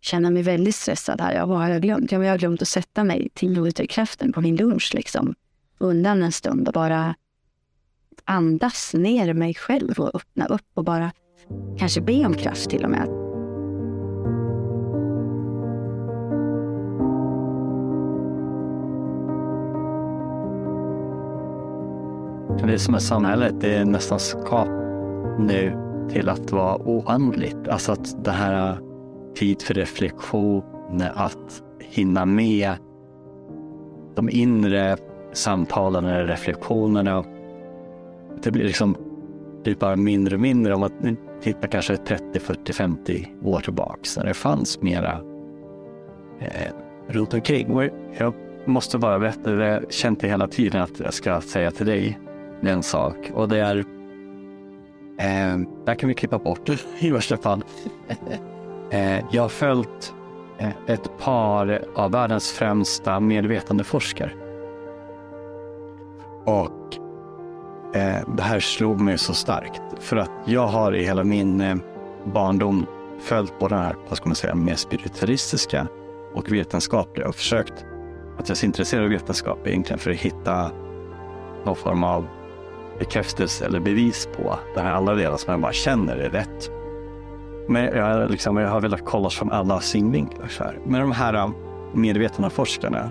känna 0.00 0.30
mig 0.30 0.42
väldigt 0.42 0.74
stressad 0.74 1.20
här. 1.20 1.34
Ja, 1.34 1.46
vad 1.46 1.58
har 1.58 1.68
jag 1.68 1.82
glömt? 1.82 2.12
Ja, 2.12 2.24
jag 2.24 2.30
har 2.30 2.38
glömt 2.38 2.62
att 2.62 2.68
sätta 2.68 3.04
mig 3.04 3.28
till 3.34 3.50
minuter 3.50 3.86
kraften 3.86 4.32
på 4.32 4.40
min 4.40 4.56
lunch, 4.56 4.90
liksom. 4.94 5.34
Undan 5.78 6.22
en 6.22 6.32
stund 6.32 6.68
och 6.68 6.74
bara 6.74 7.14
andas 8.24 8.94
ner 8.94 9.32
mig 9.34 9.54
själv 9.54 9.98
och 9.98 10.14
öppna 10.14 10.46
upp 10.46 10.70
och 10.74 10.84
bara 10.84 11.12
kanske 11.78 12.00
be 12.00 12.26
om 12.26 12.34
kraft 12.34 12.70
till 12.70 12.84
och 12.84 12.90
med. 12.90 13.27
Det 22.66 22.72
är 22.72 22.78
som 22.78 22.94
är 22.94 22.98
samhället, 22.98 23.54
det 23.60 23.74
är 23.74 23.84
nästan 23.84 24.18
skapat 24.18 24.68
nu 25.38 25.76
till 26.10 26.28
att 26.28 26.52
vara 26.52 26.76
oändligt. 26.76 27.68
Alltså 27.68 27.92
att 27.92 28.24
det 28.24 28.30
här 28.30 28.70
äh, 28.70 28.78
tid 29.34 29.62
för 29.62 29.74
reflektion, 29.74 30.62
att 31.14 31.62
hinna 31.80 32.24
med 32.24 32.72
de 34.14 34.28
inre 34.30 34.96
samtalen 35.32 36.04
eller 36.04 36.26
reflektionerna. 36.26 37.24
Det 38.42 38.50
blir 38.50 38.64
liksom 38.64 38.96
typ 39.64 39.78
bara 39.78 39.96
mindre 39.96 40.34
och 40.34 40.40
mindre 40.40 40.74
om 40.74 40.80
man 40.80 41.16
tittar 41.40 41.68
kanske 41.68 41.96
30, 41.96 42.40
40, 42.40 42.72
50 42.72 43.28
år 43.44 43.60
tillbaks 43.60 44.16
när 44.16 44.24
det 44.24 44.34
fanns 44.34 44.82
mera 44.82 45.20
eh, 46.40 46.72
runt 47.08 47.34
omkring. 47.34 47.90
Jag 48.18 48.34
måste 48.64 48.98
bara 48.98 49.18
berätta, 49.18 49.50
det 49.50 49.66
jag 49.66 49.92
känt 49.92 50.20
det 50.20 50.28
hela 50.28 50.48
tiden 50.48 50.82
att 50.82 51.00
jag 51.00 51.14
ska 51.14 51.40
säga 51.40 51.70
till 51.70 51.86
dig 51.86 52.18
en 52.66 52.82
sak 52.82 53.30
och 53.34 53.48
det 53.48 53.60
är 53.60 53.76
eh, 55.18 55.58
där 55.84 55.94
kan 55.94 56.08
vi 56.08 56.14
klippa 56.14 56.38
bort 56.38 56.68
i 56.98 57.10
värsta 57.10 57.36
fall. 57.36 57.64
Eh, 58.90 59.24
jag 59.30 59.42
har 59.42 59.48
följt 59.48 60.14
eh, 60.58 60.70
ett 60.86 61.18
par 61.18 61.84
av 61.94 62.10
världens 62.10 62.52
främsta 62.52 63.20
medvetandeforskare. 63.20 64.30
Och 66.44 66.96
eh, 67.94 68.28
det 68.36 68.42
här 68.42 68.60
slog 68.60 69.00
mig 69.00 69.18
så 69.18 69.34
starkt 69.34 69.82
för 69.98 70.16
att 70.16 70.30
jag 70.44 70.66
har 70.66 70.96
i 70.96 71.04
hela 71.04 71.24
min 71.24 71.60
eh, 71.60 71.76
barndom 72.24 72.86
följt 73.20 73.58
på 73.58 73.68
den 73.68 73.78
här, 73.78 73.96
vad 74.08 74.16
ska 74.16 74.28
man 74.28 74.34
säga, 74.34 74.54
mer 74.54 74.74
spiritualistiska 74.74 75.86
och 76.34 76.52
vetenskapliga 76.52 77.28
och 77.28 77.34
försökt 77.34 77.84
att 78.38 78.48
jag 78.48 78.58
är 78.58 78.64
intresserad 78.64 79.04
av 79.04 79.10
vetenskap 79.10 79.66
egentligen 79.66 79.98
för 79.98 80.10
att 80.10 80.16
hitta 80.16 80.70
någon 81.64 81.76
form 81.76 82.04
av 82.04 82.26
bekräftelse 82.98 83.66
eller 83.66 83.80
bevis 83.80 84.28
på 84.36 84.58
den 84.74 84.84
här 84.84 84.92
andra 84.92 85.14
delen 85.14 85.38
som 85.38 85.50
jag 85.50 85.60
bara 85.60 85.72
känner 85.72 86.16
är 86.16 86.30
rätt. 86.30 86.70
Men 87.68 87.84
jag, 87.84 88.30
liksom, 88.30 88.56
jag 88.56 88.68
har 88.68 88.80
velat 88.80 89.04
kolla 89.04 89.30
från 89.30 89.52
alla 89.52 89.80
synvinklar. 89.80 90.48
Så 90.48 90.64
här. 90.64 90.78
Med 90.86 91.00
de 91.00 91.12
här 91.12 91.34
um, 91.34 91.54
medvetna 91.94 92.50
forskarna, 92.50 93.10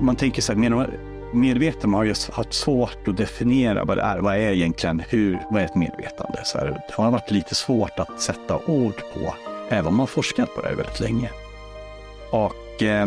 man 0.00 0.16
tänker 0.16 0.42
så 0.42 0.52
här, 0.52 0.58
med, 0.58 1.92
har 1.92 2.04
just 2.04 2.30
haft 2.30 2.52
svårt 2.52 3.08
att 3.08 3.16
definiera 3.16 3.84
vad 3.84 3.96
det 3.96 4.02
är. 4.02 4.18
Vad 4.18 4.34
är 4.34 4.52
egentligen, 4.52 5.02
hur, 5.08 5.38
vad 5.50 5.62
är 5.62 5.64
ett 5.64 5.74
medvetande? 5.74 6.40
Så 6.44 6.58
här, 6.58 6.66
det 6.66 6.94
har 6.94 7.10
varit 7.10 7.30
lite 7.30 7.54
svårt 7.54 7.98
att 7.98 8.20
sätta 8.20 8.58
ord 8.66 9.02
på, 9.14 9.34
även 9.68 9.86
om 9.86 9.96
man 9.96 10.06
forskat 10.06 10.54
på 10.54 10.62
det 10.62 10.74
väldigt 10.74 11.00
länge. 11.00 11.30
Och 12.30 12.82
eh, 12.82 13.06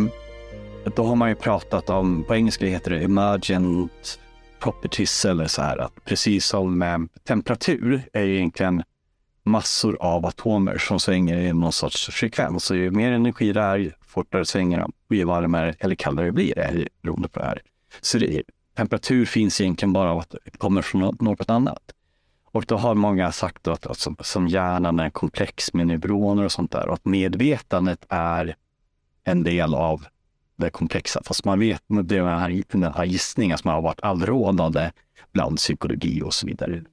då 0.95 1.03
har 1.03 1.15
man 1.15 1.29
ju 1.29 1.35
pratat 1.35 1.89
om, 1.89 2.23
på 2.23 2.35
engelska 2.35 2.65
heter 2.65 2.91
det 2.91 3.03
emergent 3.03 4.19
properties 4.62 5.25
eller 5.25 5.48
så 5.48 5.62
här 5.62 5.77
att 5.77 6.06
precis 6.06 6.46
som 6.46 6.82
eh, 6.82 6.98
temperatur 7.24 8.01
är 8.13 8.24
ju 8.24 8.36
egentligen 8.36 8.84
massor 9.44 9.98
av 10.00 10.25
atomer 10.25 10.77
som 10.77 11.00
svänger 11.00 11.38
i 11.38 11.53
någon 11.53 11.72
sorts 11.72 12.10
frekvens. 12.10 12.63
Så 12.63 12.75
ju 12.75 12.91
mer 12.91 13.12
energi 13.12 13.53
det 13.53 13.62
är, 13.62 13.77
ju 13.77 13.91
fortare 14.01 14.46
svänger 14.46 14.80
de 14.80 14.91
och 15.10 15.15
ju 15.15 15.24
varmare 15.24 15.75
eller 15.80 15.96
kallare 15.96 16.32
blir 16.32 16.56
det 16.56 16.88
beroende 17.01 17.27
på 17.27 17.39
det 17.39 17.46
här. 17.46 17.62
Så 18.01 18.18
det, 18.18 18.44
temperatur 18.77 19.25
finns 19.25 19.62
egentligen 19.62 19.94
bara 19.94 20.12
av 20.12 20.18
att 20.18 20.36
det 20.46 20.58
kommer 20.58 20.82
från 20.82 21.18
något 21.20 21.50
annat. 21.50 21.91
Och 22.51 22.65
då 22.68 22.77
har 22.77 22.96
många 22.96 23.32
sagt 23.32 23.68
att, 23.68 23.86
att 23.86 23.98
som, 23.98 24.15
som 24.20 24.48
hjärnan 24.48 25.00
är 25.00 25.10
komplex 25.10 25.74
med 25.74 25.88
neuroner 25.88 26.44
och 26.44 26.51
sånt 26.51 26.72
där 26.72 26.88
och 26.88 26.94
att 26.94 27.06
medvetandet 27.06 28.06
är 28.10 28.56
en 29.24 29.44
del 29.44 29.75
av 29.75 30.06
det 30.62 30.70
komplexa. 30.70 31.22
Fast 31.25 31.46
man 31.46 31.60
vet, 31.60 31.84
det 32.03 32.18
är 32.18 32.24
här, 32.24 32.63
den 32.72 32.94
här 32.94 33.06
gissningen 33.06 33.58
som 33.58 33.70
har 33.70 33.82
varit 33.82 34.01
allrådande 34.01 34.91
bland 35.32 35.58
psykologi 35.58 36.22
och 36.22 36.34
så 36.34 36.48
vidare. 36.48 36.84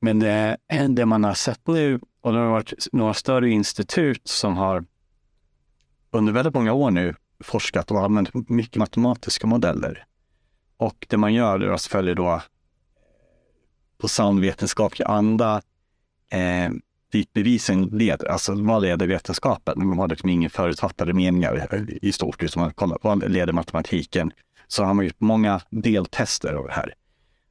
Men 0.00 0.22
eh, 0.22 0.54
det, 0.68 0.88
det 0.88 1.06
man 1.06 1.24
har 1.24 1.34
sett 1.34 1.66
nu, 1.66 2.00
och 2.20 2.32
det 2.32 2.38
har 2.38 2.46
varit 2.46 2.72
några 2.92 3.14
större 3.14 3.50
institut 3.50 4.28
som 4.28 4.56
har 4.56 4.84
under 6.10 6.32
väldigt 6.32 6.54
många 6.54 6.72
år 6.72 6.90
nu 6.90 7.14
forskat 7.40 7.90
och 7.90 8.04
använt 8.04 8.48
mycket 8.48 8.76
matematiska 8.76 9.46
modeller. 9.46 10.04
Och 10.76 11.06
det 11.10 11.16
man 11.16 11.34
gör 11.34 11.60
är 11.60 11.70
att 11.70 11.82
följa 11.82 12.14
då 12.14 12.32
eh, 12.32 12.42
på 13.98 14.08
sann 14.08 14.40
vetenskaplig 14.40 15.06
anda 15.06 15.62
eh, 16.30 16.70
dit 17.14 17.32
bevisen 17.32 17.82
alltså 17.82 17.96
leder. 17.96 18.28
Alltså 18.28 18.54
vad 18.54 18.82
leder 18.82 19.06
vetenskapen? 19.06 19.86
Man 19.86 19.98
har 19.98 20.08
liksom 20.08 20.28
ingen 20.28 20.50
förutfattade 20.50 21.12
meningar 21.12 21.86
i 22.02 22.12
stort, 22.12 22.42
utan 22.42 22.62
man 22.62 22.72
kollar 22.72 22.98
vad 23.02 23.30
leder 23.30 23.52
matematiken? 23.52 24.32
Så 24.66 24.84
har 24.84 24.94
man 24.94 25.04
gjort 25.04 25.20
många 25.20 25.60
deltester 25.70 26.54
av 26.54 26.66
det 26.66 26.72
här. 26.72 26.94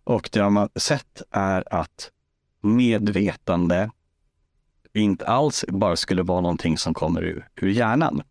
Och 0.04 0.30
det 0.32 0.50
man 0.50 0.70
sett 0.76 1.22
är 1.32 1.74
att 1.74 2.12
medvetande 2.62 3.92
inte 4.94 5.26
alls 5.26 5.66
bara 5.68 5.96
skulle 5.96 6.24
vara 6.24 6.42
någonting 6.42 6.78
som 6.78 6.94
kommer 6.94 7.24
ur, 7.24 7.48
ur 7.56 7.70
hjärnan, 7.70 8.22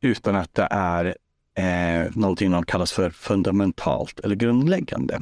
utan 0.00 0.36
att 0.36 0.54
det 0.54 0.68
är 0.70 1.16
eh, 1.54 2.10
någonting 2.14 2.52
som 2.52 2.66
kallas 2.66 2.92
för 2.92 3.10
fundamentalt 3.10 4.20
eller 4.20 4.36
grundläggande. 4.36 5.20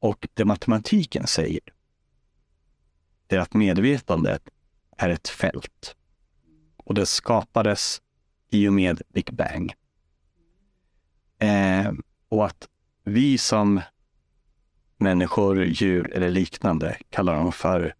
Och 0.00 0.28
det 0.34 0.44
matematiken 0.44 1.26
säger, 1.26 1.60
det 3.26 3.36
är 3.36 3.40
att 3.40 3.54
medvetandet 3.54 4.42
är 4.96 5.08
ett 5.08 5.28
fält. 5.28 5.96
Och 6.76 6.94
det 6.94 7.06
skapades 7.06 8.02
i 8.50 8.68
och 8.68 8.72
med 8.72 9.02
Big 9.08 9.34
Bang. 9.34 9.74
Eh, 11.38 11.92
och 12.28 12.46
att 12.46 12.68
vi 13.04 13.38
som 13.38 13.80
människor, 14.96 15.64
djur 15.64 16.12
eller 16.12 16.30
liknande 16.30 16.96
kallar 17.10 17.34
dem 17.34 17.52
för 17.52 17.94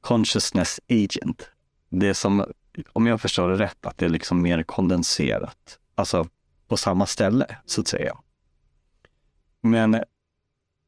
consciousness 0.00 0.80
agent. 0.88 1.50
Det 1.88 2.08
är 2.08 2.14
som, 2.14 2.44
om 2.92 3.06
jag 3.06 3.20
förstår 3.20 3.48
det 3.48 3.58
rätt, 3.58 3.86
att 3.86 3.98
det 3.98 4.04
är 4.04 4.08
liksom 4.08 4.42
mer 4.42 4.62
kondenserat. 4.62 5.78
Alltså 5.94 6.28
på 6.68 6.76
samma 6.76 7.06
ställe, 7.06 7.56
så 7.66 7.80
att 7.80 7.88
säga. 7.88 8.16
Men 9.60 10.02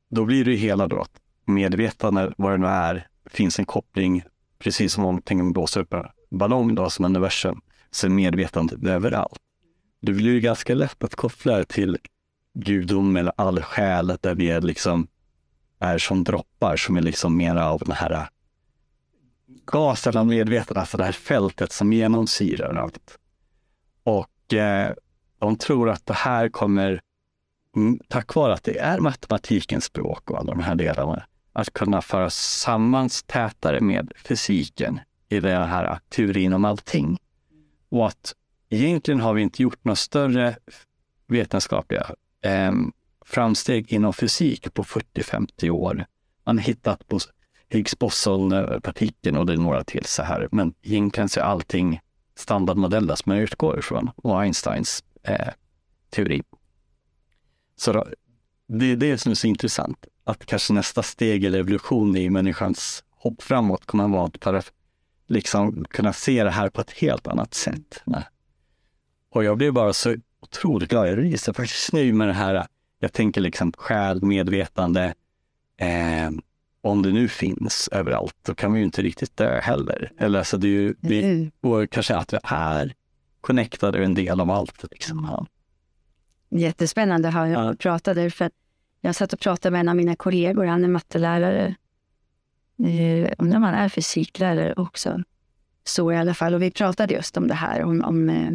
då 0.08 0.24
blir 0.24 0.44
det 0.44 0.54
hela 0.54 0.86
då 0.86 1.00
att 1.00 1.20
medvetande, 1.44 2.32
vad 2.36 2.52
det 2.52 2.58
nu 2.58 2.66
är, 2.66 3.08
finns 3.26 3.58
en 3.58 3.64
koppling, 3.64 4.24
precis 4.62 4.92
som 4.92 5.04
om 5.04 5.22
man 5.30 5.52
blåser 5.52 5.80
upp 5.80 5.94
en 5.94 6.04
ballong 6.30 6.74
då, 6.74 6.90
som 6.90 7.04
universum, 7.04 7.60
så 7.90 8.06
är 8.06 8.10
medvetandet 8.10 8.80
typ 8.80 8.88
överallt. 8.88 9.38
Det 10.00 10.12
blir 10.12 10.32
ju 10.32 10.40
ganska 10.40 10.74
lätt 10.74 11.04
att 11.04 11.14
koppla 11.14 11.58
det 11.58 11.64
till 11.64 11.98
gudom 12.54 13.16
eller 13.16 13.32
all 13.36 13.62
själ, 13.62 14.16
där 14.20 14.34
vi 14.34 14.50
är 14.50 14.60
liksom 14.60 15.08
är 15.78 15.98
som 15.98 16.24
droppar 16.24 16.76
som 16.76 16.96
är 16.96 17.02
liksom 17.02 17.36
mera 17.36 17.70
av 17.70 17.78
den 17.78 17.92
här 17.92 18.12
äh, 18.12 18.26
gasen 19.66 20.16
av 20.16 20.26
medvetande, 20.26 20.80
alltså 20.80 20.96
det 20.96 21.04
här 21.04 21.12
fältet 21.12 21.72
som 21.72 21.92
genomsyrar 21.92 22.74
allt. 22.74 23.18
Och 24.04 24.54
eh, 24.54 24.92
de 25.38 25.56
tror 25.56 25.90
att 25.90 26.06
det 26.06 26.14
här 26.14 26.48
kommer, 26.48 27.00
mm, 27.76 28.00
tack 28.08 28.34
vare 28.34 28.52
att 28.52 28.64
det 28.64 28.78
är 28.78 28.98
matematikens 28.98 29.84
språk 29.84 30.30
och 30.30 30.38
alla 30.38 30.52
de 30.52 30.62
här 30.62 30.74
delarna, 30.74 31.24
att 31.52 31.72
kunna 31.72 32.02
föras 32.02 32.34
samman 32.34 33.08
tätare 33.26 33.80
med 33.80 34.12
fysiken 34.24 35.00
i 35.28 35.40
den 35.40 35.68
här 35.68 35.98
teorin 36.08 36.52
om 36.52 36.64
allting. 36.64 37.18
Och 37.88 38.06
att 38.06 38.34
egentligen 38.70 39.20
har 39.20 39.34
vi 39.34 39.42
inte 39.42 39.62
gjort 39.62 39.84
några 39.84 39.96
större 39.96 40.56
vetenskapliga 41.26 42.06
eh, 42.44 42.72
framsteg 43.24 43.92
inom 43.92 44.12
fysik 44.12 44.74
på 44.74 44.84
40-50 44.84 45.70
år. 45.70 46.06
Man 46.44 46.58
har 46.58 46.64
hittat 46.64 47.08
på 47.08 47.18
Higgs 47.68 47.98
boson-partikeln 47.98 49.36
och 49.36 49.46
det 49.46 49.52
är 49.52 49.56
några 49.56 49.84
till 49.84 50.04
så 50.04 50.22
här. 50.22 50.48
Men 50.52 50.74
egentligen 50.82 51.28
så 51.28 51.40
är 51.40 51.44
allting 51.44 52.00
standardmodeller 52.34 53.14
som 53.14 53.30
man 53.30 53.38
utgår 53.38 53.78
ifrån 53.78 54.10
och 54.16 54.42
Einsteins 54.42 55.04
eh, 55.22 55.48
teori. 56.10 56.42
Så 57.76 57.92
då, 57.92 58.06
det 58.66 58.86
är 58.86 58.96
det 58.96 59.18
som 59.18 59.30
är 59.30 59.34
så 59.34 59.46
intressant. 59.46 60.06
Att 60.24 60.46
kanske 60.46 60.72
nästa 60.72 61.02
steg 61.02 61.44
eller 61.44 61.58
evolution 61.58 62.16
i 62.16 62.30
människans 62.30 63.04
hopp 63.10 63.42
framåt 63.42 63.86
kommer 63.86 64.04
att 64.04 64.10
vara 64.10 64.24
att 64.24 64.40
para, 64.40 64.62
liksom 65.26 65.84
kunna 65.90 66.12
se 66.12 66.44
det 66.44 66.50
här 66.50 66.68
på 66.68 66.80
ett 66.80 66.90
helt 66.90 67.26
annat 67.26 67.54
sätt. 67.54 68.02
Och 69.30 69.44
jag 69.44 69.56
blev 69.56 69.72
bara 69.72 69.92
så 69.92 70.16
otroligt 70.40 70.90
glad. 70.90 71.08
Jag 71.08 71.18
ryser 71.18 71.52
faktiskt 71.52 71.92
nu 71.92 72.12
med 72.12 72.28
det 72.28 72.34
här 72.34 72.66
jag 73.02 73.12
tänker 73.12 73.40
liksom 73.40 73.72
själ, 73.72 74.22
medvetande. 74.22 75.14
Eh, 75.76 76.30
om 76.80 77.02
det 77.02 77.12
nu 77.12 77.28
finns 77.28 77.88
överallt, 77.92 78.36
då 78.42 78.54
kan 78.54 78.72
vi 78.72 78.78
ju 78.78 78.84
inte 78.84 79.02
riktigt 79.02 79.36
dö 79.36 79.60
heller. 79.60 80.12
Eller 80.18 80.38
alltså 80.38 80.56
det 80.56 80.66
är 80.66 80.70
ju, 80.70 80.94
vi, 81.00 81.50
och 81.60 81.90
kanske 81.90 82.16
att 82.16 82.32
vi 82.32 82.38
är 82.42 82.94
connectade 83.40 83.98
och 83.98 84.04
en 84.04 84.14
del 84.14 84.40
av 84.40 84.50
allt. 84.50 84.84
Liksom. 84.90 85.28
Ja. 85.30 85.46
Jättespännande 86.58 87.28
att 87.28 87.34
höra 87.34 87.48
ja. 87.48 87.74
prata 87.78 88.14
för 88.14 88.50
jag 89.04 89.14
satt 89.14 89.32
och 89.32 89.40
pratade 89.40 89.72
med 89.72 89.80
en 89.80 89.88
av 89.88 89.96
mina 89.96 90.16
kollegor, 90.16 90.64
han 90.64 90.84
är 90.84 90.88
mattelärare. 90.88 91.74
Eh, 92.78 93.32
undrar 93.38 93.56
om 93.56 93.62
han 93.62 93.74
är 93.74 93.88
fysiklärare 93.88 94.74
också. 94.76 95.22
Så 95.84 96.12
i 96.12 96.16
alla 96.16 96.34
fall. 96.34 96.54
Och 96.54 96.62
vi 96.62 96.70
pratade 96.70 97.14
just 97.14 97.36
om 97.36 97.48
det 97.48 97.54
här, 97.54 97.82
om, 97.82 98.04
om, 98.04 98.30
eh, 98.30 98.52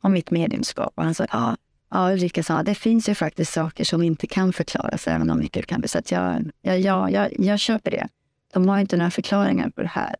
om 0.00 0.12
mitt 0.12 0.30
mediumskap. 0.30 0.92
Och 0.96 1.04
han 1.04 1.14
sa, 1.14 1.26
ja, 1.32 1.56
Ja, 1.90 2.12
Ulrika 2.12 2.42
sa 2.42 2.62
det 2.62 2.74
finns 2.74 3.08
ju 3.08 3.14
faktiskt 3.14 3.52
saker 3.52 3.84
som 3.84 4.02
inte 4.02 4.26
kan 4.26 4.52
förklaras, 4.52 5.08
även 5.08 5.30
om 5.30 5.38
mycket 5.38 5.66
kan 5.66 5.80
bli. 5.80 5.88
Så 5.88 5.98
att 5.98 6.10
jag, 6.10 6.50
jag, 6.62 6.80
jag, 6.80 7.12
jag, 7.12 7.32
jag 7.38 7.58
köper 7.58 7.90
det. 7.90 8.08
De 8.52 8.68
har 8.68 8.78
inte 8.78 8.96
några 8.96 9.10
förklaringar 9.10 9.70
på 9.70 9.82
det 9.82 9.88
här. 9.88 10.16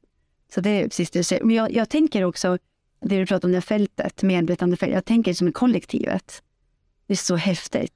Så 0.54 0.60
det 0.60 0.70
är 0.70 0.84
precis 0.84 1.10
det 1.10 1.18
du 1.18 1.22
säger. 1.22 1.44
Men 1.44 1.56
jag, 1.56 1.72
jag 1.72 1.88
tänker 1.88 2.25
också, 2.25 2.58
det 3.00 3.18
du 3.18 3.26
pratar 3.26 3.48
om 3.48 3.52
det 3.52 3.60
fältet, 3.60 4.22
medvetandefältet. 4.22 4.94
Jag 4.94 5.04
tänker 5.04 5.34
som 5.34 5.52
kollektivet. 5.52 6.42
Det 7.06 7.14
är 7.14 7.16
så 7.16 7.37
häftigt. 7.37 7.92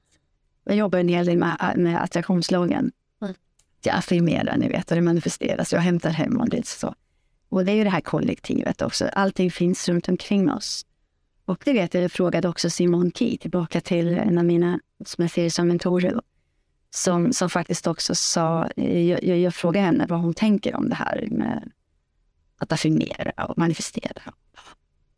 Jag 0.63 0.75
jobbar 0.75 0.99
en 0.99 1.07
hel 1.07 1.25
del 1.25 1.37
med, 1.37 1.73
med 1.75 2.03
attraktionslagen. 2.03 2.91
Mm. 3.21 3.33
Jag 3.81 3.95
affirmerar, 3.95 4.57
ni 4.57 4.67
vet, 4.67 4.91
och 4.91 4.95
det 4.95 5.01
manifesteras. 5.01 5.73
Jag 5.73 5.79
hämtar 5.79 6.09
hem 6.09 6.37
och 6.37 6.49
det 6.49 6.67
så. 6.67 6.95
Och 7.49 7.65
det 7.65 7.71
är 7.71 7.75
ju 7.75 7.83
det 7.83 7.89
här 7.89 8.01
kollektivet 8.01 8.81
också. 8.81 9.05
Allting 9.13 9.51
finns 9.51 9.89
runt 9.89 10.09
omkring 10.09 10.51
oss. 10.51 10.85
Och 11.45 11.61
det 11.65 11.73
vet 11.73 11.93
jag, 11.93 12.03
jag 12.03 12.11
frågade 12.11 12.47
också 12.49 12.69
Simon 12.69 13.11
Key, 13.11 13.37
tillbaka 13.37 13.81
till 13.81 14.07
en 14.07 14.37
av 14.37 14.45
mina, 14.45 14.79
som 15.05 15.21
jag 15.21 15.31
ser 15.31 15.49
som 15.49 15.67
mentorer, 15.67 16.21
som, 16.89 17.33
som 17.33 17.49
faktiskt 17.49 17.87
också 17.87 18.15
sa, 18.15 18.69
jag, 18.75 19.23
jag, 19.23 19.37
jag 19.37 19.55
frågade 19.55 19.85
henne 19.85 20.05
vad 20.09 20.19
hon 20.19 20.33
tänker 20.33 20.75
om 20.75 20.89
det 20.89 20.95
här 20.95 21.27
med 21.31 21.71
att 22.57 22.71
affirmera 22.71 23.45
och 23.45 23.57
manifestera. 23.57 24.33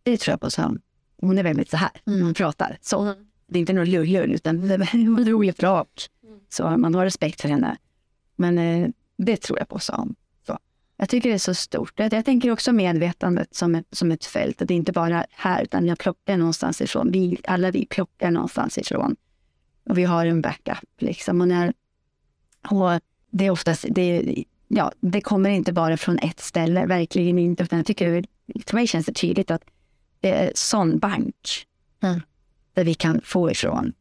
Det 0.04 0.18
tror 0.18 0.34
jag 0.34 0.42
på, 0.42 0.52
så 0.52 0.78
hon 1.22 1.38
är 1.38 1.44
väldigt 1.44 1.70
så 1.70 1.78
här 1.78 1.92
hon 2.06 2.34
pratar. 2.34 2.78
Så. 2.82 3.16
Det 3.48 3.58
är 3.58 3.62
inte 3.62 3.74
något 3.74 3.88
lull-lull, 3.88 4.34
utan 4.34 4.60
hon 4.60 4.72
är 5.20 5.26
roligt 5.26 5.64
rak. 5.64 6.10
Så 6.50 6.78
man 6.78 6.96
har 6.96 7.06
respekt 7.06 7.42
för 7.42 7.50
henne. 7.50 7.78
Men 8.36 8.58
eh, 8.58 8.90
det 9.18 9.38
tror 9.38 9.60
jag 9.60 9.70
på, 9.70 9.80
sa 9.80 9.96
hon. 9.96 10.16
Så. 10.48 10.60
Jag 10.98 11.10
tycker 11.10 11.30
det 11.30 11.36
är 11.36 11.40
så 11.40 11.54
stort. 11.54 11.94
Jag, 11.96 12.14
jag 12.14 12.26
tänker 12.26 12.52
också 12.52 12.72
medvetandet 12.72 13.56
som 13.56 13.76
ett, 13.76 13.86
som 13.92 14.12
ett 14.12 14.26
fält. 14.26 14.62
Att 14.62 14.68
det 14.68 14.74
är 14.74 14.76
inte 14.76 14.92
bara 14.92 15.26
här, 15.32 15.64
utan 15.64 15.88
jag 15.88 16.00
plockar 16.00 16.38
någonstans 16.38 16.82
ifrån. 16.82 17.12
Vi, 17.12 17.38
alla 17.44 17.72
vi 17.72 17.86
plockar 17.86 18.32
någonstans 18.32 18.78
ifrån. 18.78 19.16
Och 19.90 19.98
vi 19.98 20.04
har 20.04 20.26
en 20.26 20.42
backup. 20.42 20.90
Liksom. 21.00 21.42
Och, 21.42 21.48
när, 21.48 21.74
och 22.70 23.00
det 23.30 23.46
är 23.46 23.50
oftast, 23.50 23.86
det, 23.90 24.36
ja, 24.68 24.92
det 25.00 25.22
kommer 25.22 25.50
inte 25.50 25.74
bara 25.74 25.98
från 25.98 26.20
ett 26.20 26.40
ställe, 26.40 26.86
verkligen 26.86 27.40
inte. 27.40 27.64
Utan 27.64 27.80
jag 27.80 27.86
tycker, 27.86 28.26
för 28.66 28.76
mig 28.76 28.88
känns 28.88 29.06
det 29.06 29.14
tydligt 29.14 29.52
att 29.52 29.64
det 30.20 30.32
är 30.32 30.52
sån 30.56 31.00
bank 31.00 31.68
Mm. 32.02 32.22
Där 32.76 32.84
vi 32.84 32.94
kan 32.94 33.22
få 33.24 33.52
ifrån. 33.52 33.94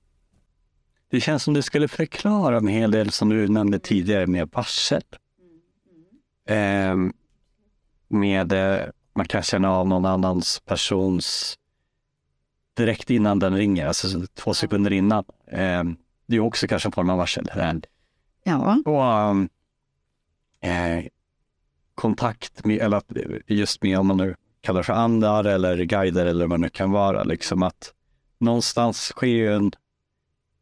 Det 1.10 1.20
känns 1.20 1.42
som 1.42 1.54
du 1.54 1.62
skulle 1.62 1.88
förklara 1.88 2.56
en 2.56 2.66
hel 2.66 2.90
del 2.90 3.10
som 3.10 3.28
du 3.28 3.48
nämnde 3.48 3.78
tidigare 3.78 4.26
med 4.26 4.50
varsel. 4.52 5.02
Eh, 6.48 6.96
med, 8.08 8.52
man 9.14 9.26
kan 9.26 9.42
känna 9.42 9.70
av 9.70 9.88
någon 9.88 10.04
annans 10.04 10.60
persons 10.60 11.58
direkt 12.76 13.10
innan 13.10 13.38
den 13.38 13.56
ringer, 13.56 13.86
alltså 13.86 14.26
två 14.34 14.54
sekunder 14.54 14.92
innan. 14.92 15.24
Eh, 15.46 15.84
det 16.26 16.36
är 16.36 16.40
också 16.40 16.66
kanske 16.66 16.88
en 16.88 16.92
form 16.92 17.10
av 17.10 17.18
varsel. 17.18 17.50
Ja, 18.44 18.78
Och 18.84 19.30
um, 19.30 19.48
eh, 20.60 21.04
kontakt 21.94 22.64
med, 22.64 22.78
eller 22.78 23.02
just 23.46 23.82
med 23.82 23.98
om 23.98 24.06
man 24.06 24.16
nu 24.16 24.34
kallar 24.60 24.82
för 24.82 24.92
andar 24.92 25.44
eller 25.44 25.76
guider 25.84 26.26
eller 26.26 26.46
vad 26.46 26.58
det 26.58 26.62
nu 26.62 26.68
kan 26.68 26.90
vara, 26.90 27.24
liksom 27.24 27.62
att 27.62 27.92
någonstans 28.44 28.98
sker 28.98 29.26
ju 29.26 29.54
en 29.54 29.72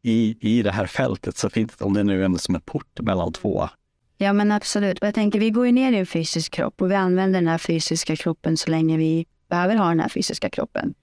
i, 0.01 0.37
i 0.39 0.63
det 0.63 0.71
här 0.71 0.87
fältet 0.87 1.37
så 1.37 1.49
finns 1.49 1.75
det, 1.75 1.85
om 1.85 1.93
det 1.93 2.03
nu 2.03 2.23
är 2.23 2.37
som 2.37 2.55
en 2.55 2.61
port 2.61 2.99
mellan 3.01 3.33
två. 3.33 3.69
ja 4.17 4.33
men 4.33 4.51
absolut. 4.51 4.99
Och 4.99 5.07
jag 5.07 5.13
tänker, 5.13 5.39
vi 5.39 5.49
går 5.49 5.65
ju 5.65 5.71
ner 5.71 5.91
i 5.91 5.97
en 5.97 6.05
fysisk 6.05 6.53
kropp 6.53 6.81
och 6.81 6.91
vi 6.91 6.95
använder 6.95 7.41
den 7.41 7.47
här 7.47 7.57
fysiska 7.57 8.15
kroppen 8.15 8.57
så 8.57 8.71
länge 8.71 8.97
vi 8.97 9.25
behöver 9.49 9.75
ha 9.75 9.89
den 9.89 9.99
här 9.99 10.09
fysiska 10.09 10.49
kroppen. 10.49 10.93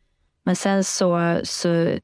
Men 0.44 0.56
sen 0.56 0.84
så, 0.84 1.40
så 1.44 1.98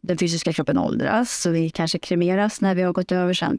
den 0.00 0.18
fysiska 0.18 0.52
kroppen 0.52 0.78
åldras 0.78 1.40
så 1.40 1.50
vi 1.50 1.70
kanske 1.70 1.98
kremeras 1.98 2.60
när 2.60 2.74
vi 2.74 2.82
har 2.82 2.92
gått 2.92 3.12
över 3.12 3.34
sen. 3.34 3.58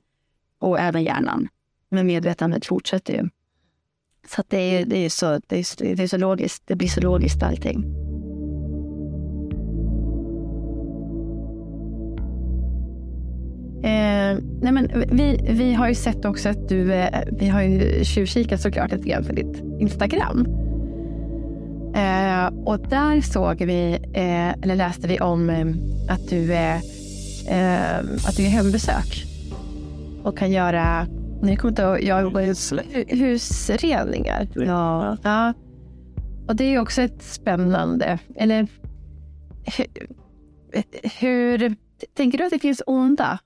Och 0.59 0.79
även 0.79 1.03
hjärnan. 1.03 1.47
Men 1.89 2.07
medvetandet 2.07 2.65
fortsätter 2.65 3.13
ju. 3.13 3.29
Så 4.27 4.43
det, 4.47 4.57
är, 4.57 4.85
det, 4.85 4.97
är 4.97 5.09
så, 5.09 5.39
det, 5.47 5.57
är, 5.57 5.95
det 5.95 6.03
är 6.03 6.08
så 6.08 6.17
logiskt. 6.17 6.63
Det 6.65 6.75
blir 6.75 6.88
så 6.88 7.01
logiskt 7.01 7.43
allting. 7.43 7.86
Eh, 13.86 14.38
nej 14.62 14.71
men 14.71 14.91
vi, 15.12 15.39
vi 15.50 15.74
har 15.74 15.88
ju 15.88 15.95
sett 15.95 16.26
också 16.26 16.50
att 16.50 16.69
du, 16.69 16.93
eh, 16.93 17.19
vi 17.32 17.48
har 17.48 17.62
ju 17.62 18.04
tjuvkikat 18.04 18.62
såklart 18.62 18.91
lite 18.91 19.10
grann 19.10 19.24
för 19.24 19.34
ditt 19.34 19.63
Instagram. 19.80 20.45
Eh, 21.95 22.45
och 22.65 22.80
där 22.80 23.21
såg 23.21 23.62
vi, 23.62 23.93
eh, 24.13 24.50
eller 24.50 24.76
läste 24.76 25.08
vi 25.08 25.19
om 25.19 25.50
eh, 25.50 25.67
att 26.13 26.30
du 26.30 26.54
eh, 26.54 28.00
att 28.28 28.38
du 28.38 28.45
är 28.45 28.50
hembesök 28.50 29.26
och 30.24 30.38
kan 30.38 30.52
göra, 30.52 31.08
nu 31.41 31.56
kommer 31.56 31.71
inte 31.71 31.82
ihåg, 31.82 32.04
jag 32.04 32.24
husreningar. 33.08 34.48
Ja, 34.56 35.17
Ja. 35.24 35.54
Och 36.48 36.56
det 36.56 36.63
är 36.63 36.80
också 36.80 37.02
ett 37.02 37.24
spännande, 37.24 38.19
eller 38.36 38.67
hur, 39.78 39.88
hur 41.19 41.76
tänker 42.13 42.38
du 42.38 42.43
att 42.43 42.52
det 42.52 42.60
finns 42.60 42.82
onda 42.86 43.39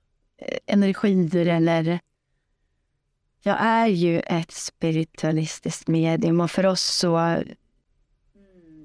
energier 0.66 1.46
eller? 1.46 2.00
Jag 3.42 3.56
är 3.60 3.86
ju 3.86 4.20
ett 4.20 4.50
spiritualistiskt 4.50 5.88
medium 5.88 6.40
och 6.40 6.50
för 6.50 6.66
oss 6.66 6.82
så... 6.82 7.42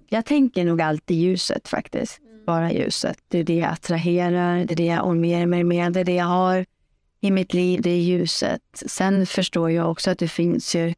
Jag 0.10 0.26
tänker 0.26 0.65
nog 0.65 0.82
alltid 0.82 1.18
ljuset 1.18 1.68
faktiskt. 1.68 2.20
Bara 2.46 2.72
ljuset. 2.72 3.18
Det 3.28 3.39
är 3.39 3.44
det 3.44 3.56
jag 3.56 3.72
attraherar, 3.72 4.65
det 4.65 4.74
är 4.74 4.76
det 4.76 4.86
jag 4.86 5.06
omger 5.06 5.46
mig 5.46 5.63
med, 5.63 5.94
det 5.94 6.00
är 6.00 6.04
det 6.06 6.15
jag 6.15 6.26
har 6.26 6.65
i 7.22 7.32
mitt 7.32 7.54
liv, 7.54 7.82
det 7.82 7.89
är 7.89 8.02
ljuset. 8.02 8.62
Sen 8.74 9.26
förstår 9.26 9.72
jag 9.72 9.91
också 9.91 10.12
att 10.12 10.20
det 10.20 10.28
finns 10.28 10.76
ju 10.76 10.94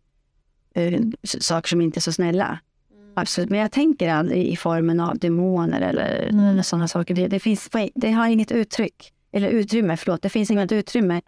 eh, 0.74 1.02
saker 1.24 1.70
som 1.70 1.82
inte 1.82 2.00
är 2.00 2.02
så 2.02 2.12
snälla. 2.12 2.60
Absolut, 3.15 3.50
men 3.50 3.60
jag 3.60 3.72
tänker 3.72 4.10
aldrig 4.10 4.48
i 4.48 4.56
formen 4.56 5.00
av 5.00 5.17
demoner 5.17 5.82
eller 5.82 6.30
Mm. 6.30 6.63
sådana 6.63 6.88
saker. 6.88 7.15
Det, 7.15 7.28
det, 7.28 7.39
finns, 7.39 7.70
det 7.96 8.12
har 8.12 8.28
inget 8.28 8.52
uttryck, 8.52 9.13
eller 9.32 9.50
utrymme, 9.50 9.98
förlåt. 9.98 10.22
Det 10.22 10.30
finns 10.30 10.52
inget 10.52 10.72
utrymme 10.72 11.22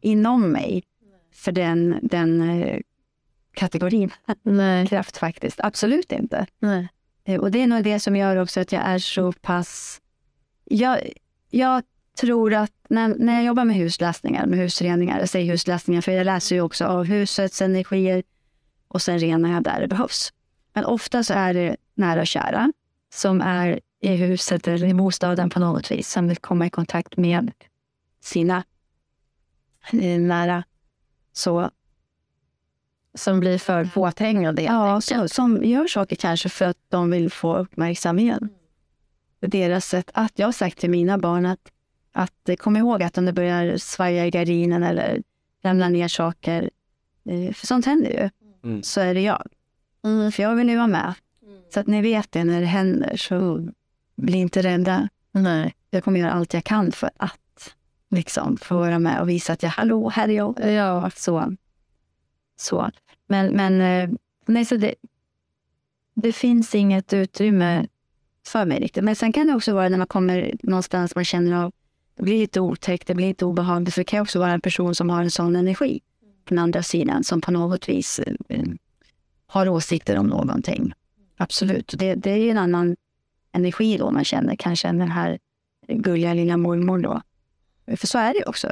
inom 0.00 0.52
mig 0.52 0.84
för 1.32 1.52
den, 1.52 1.98
den 2.02 2.60
eh, 2.60 2.80
kategorin 3.54 4.10
Nej. 4.42 4.86
kraft 4.88 5.16
faktiskt. 5.16 5.60
Absolut 5.62 6.12
inte. 6.12 6.46
Nej. 6.58 6.88
Eh, 7.24 7.40
Och 7.40 7.50
det 7.50 7.62
är 7.62 7.66
nog 7.66 7.84
det 7.84 8.00
som 8.00 8.16
gör 8.16 8.36
också 8.36 8.60
att 8.60 8.72
jag 8.72 8.82
är 8.82 8.98
så 8.98 9.32
pass... 9.32 10.00
Jag, 10.64 10.98
jag 11.50 11.82
tror 12.20 12.54
att 12.54 12.72
när, 12.88 13.08
när 13.08 13.34
jag 13.34 13.44
jobbar 13.44 13.64
med 13.64 13.76
husläsningar, 13.76 14.46
med 14.46 14.58
husreningar, 14.58 15.18
jag 15.18 15.28
säger 15.28 15.52
husläsningar 15.52 16.00
för 16.00 16.12
jag 16.12 16.24
läser 16.24 16.56
ju 16.56 16.62
också 16.62 16.84
av 16.84 17.04
husets 17.04 17.62
energier 17.62 18.22
och 18.88 19.02
sen 19.02 19.18
renar 19.18 19.52
jag 19.52 19.62
där 19.62 19.80
det 19.80 19.88
behövs. 19.88 20.32
Men 20.72 20.84
ofta 20.84 21.22
så 21.22 21.34
är 21.34 21.54
det 21.54 21.76
nära 21.94 22.20
och 22.20 22.26
kära 22.26 22.72
som 23.14 23.40
är 23.40 23.80
i 24.00 24.16
huset 24.16 24.68
eller 24.68 24.86
i 24.86 24.94
bostaden 24.94 25.50
på 25.50 25.60
något 25.60 25.90
vis 25.90 26.10
som 26.10 26.28
vill 26.28 26.36
komma 26.36 26.66
i 26.66 26.70
kontakt 26.70 27.16
med 27.16 27.50
sina 28.20 28.64
eh, 29.92 30.20
nära. 30.20 30.64
Så 31.32 31.70
Som 33.14 33.40
blir 33.40 33.58
för 33.58 33.84
påträngande. 33.84 34.62
helt 34.62 34.72
Ja, 34.72 35.00
så, 35.00 35.28
som 35.28 35.64
gör 35.64 35.86
saker 35.86 36.16
kanske 36.16 36.48
för 36.48 36.64
att 36.64 36.76
de 36.88 37.10
vill 37.10 37.30
få 37.30 37.56
uppmärksamhet. 37.56 38.40
Det 39.40 39.46
är 39.64 39.68
deras 39.68 39.86
sätt 39.86 40.10
att, 40.14 40.32
jag 40.38 40.46
har 40.46 40.52
sagt 40.52 40.78
till 40.78 40.90
mina 40.90 41.18
barn 41.18 41.46
att, 41.46 41.72
att 42.12 42.48
eh, 42.48 42.56
kom 42.56 42.76
ihåg 42.76 43.02
att 43.02 43.18
om 43.18 43.24
det 43.24 43.32
börjar 43.32 43.76
svaja 43.76 44.26
i 44.26 44.30
gardinen 44.30 44.82
eller 44.82 45.22
ramla 45.62 45.88
ner 45.88 46.08
saker, 46.08 46.70
eh, 47.28 47.52
för 47.52 47.66
sånt 47.66 47.86
händer 47.86 48.10
ju, 48.10 48.30
Mm. 48.64 48.82
så 48.82 49.00
är 49.00 49.14
det 49.14 49.20
jag. 49.20 49.46
Mm. 50.04 50.32
För 50.32 50.42
jag 50.42 50.54
vill 50.54 50.68
ju 50.68 50.76
vara 50.76 50.86
med. 50.86 51.14
Så 51.74 51.80
att 51.80 51.86
ni 51.86 52.02
vet 52.02 52.32
det 52.32 52.44
när 52.44 52.60
det 52.60 52.66
händer, 52.66 53.16
så 53.16 53.68
bli 54.16 54.38
inte 54.38 54.62
rädda. 54.62 55.08
Nej. 55.32 55.74
Jag 55.90 56.04
kommer 56.04 56.20
göra 56.20 56.32
allt 56.32 56.54
jag 56.54 56.64
kan 56.64 56.92
för 56.92 57.10
att 57.16 57.74
liksom 58.10 58.56
få 58.56 58.78
vara 58.78 58.98
med 58.98 59.20
och 59.20 59.28
visa 59.28 59.52
att 59.52 59.62
jag, 59.62 59.70
hallå, 59.70 60.08
här 60.08 60.28
är 60.28 60.32
jag. 60.32 60.60
Ja. 60.72 61.10
Så. 61.10 61.56
så. 62.56 62.90
Men, 63.26 63.52
men 63.56 63.80
eh, 63.80 64.16
nej, 64.46 64.64
så 64.64 64.76
det, 64.76 64.94
det 66.14 66.32
finns 66.32 66.74
inget 66.74 67.12
utrymme 67.12 67.86
för 68.46 68.64
mig 68.64 68.80
riktigt. 68.80 69.04
Men 69.04 69.16
sen 69.16 69.32
kan 69.32 69.46
det 69.46 69.54
också 69.54 69.74
vara 69.74 69.88
när 69.88 69.98
man 69.98 70.06
kommer 70.06 70.54
någonstans 70.62 71.14
man 71.14 71.24
känner 71.24 71.64
av, 71.64 71.72
det 72.16 72.22
blir 72.22 72.38
lite 72.38 72.60
otäckt, 72.60 73.06
det 73.06 73.14
blir 73.14 73.28
lite 73.28 73.44
obehagligt. 73.44 73.94
För 73.94 74.00
det 74.00 74.04
kan 74.04 74.22
också 74.22 74.38
vara 74.38 74.52
en 74.52 74.60
person 74.60 74.94
som 74.94 75.10
har 75.10 75.22
en 75.22 75.30
sån 75.30 75.56
energi 75.56 76.00
på 76.44 76.54
den 76.54 76.58
andra 76.58 76.82
sidan 76.82 77.24
som 77.24 77.40
på 77.40 77.50
något 77.50 77.88
vis 77.88 78.18
eh, 78.48 78.64
har 79.46 79.68
åsikter 79.68 80.18
om 80.18 80.26
någonting. 80.26 80.92
Absolut. 81.36 81.94
Det, 81.98 82.14
det 82.14 82.30
är 82.30 82.50
en 82.50 82.58
annan 82.58 82.96
energi 83.56 83.98
då 83.98 84.10
man 84.10 84.24
känner, 84.24 84.56
kanske 84.56 84.88
den 84.88 85.10
här 85.10 85.38
gulliga 85.88 86.34
lilla 86.34 86.56
mormor 86.56 86.98
då. 86.98 87.22
För 87.96 88.06
så 88.06 88.18
är 88.18 88.32
det 88.32 88.38
ju 88.38 88.44
också. 88.44 88.68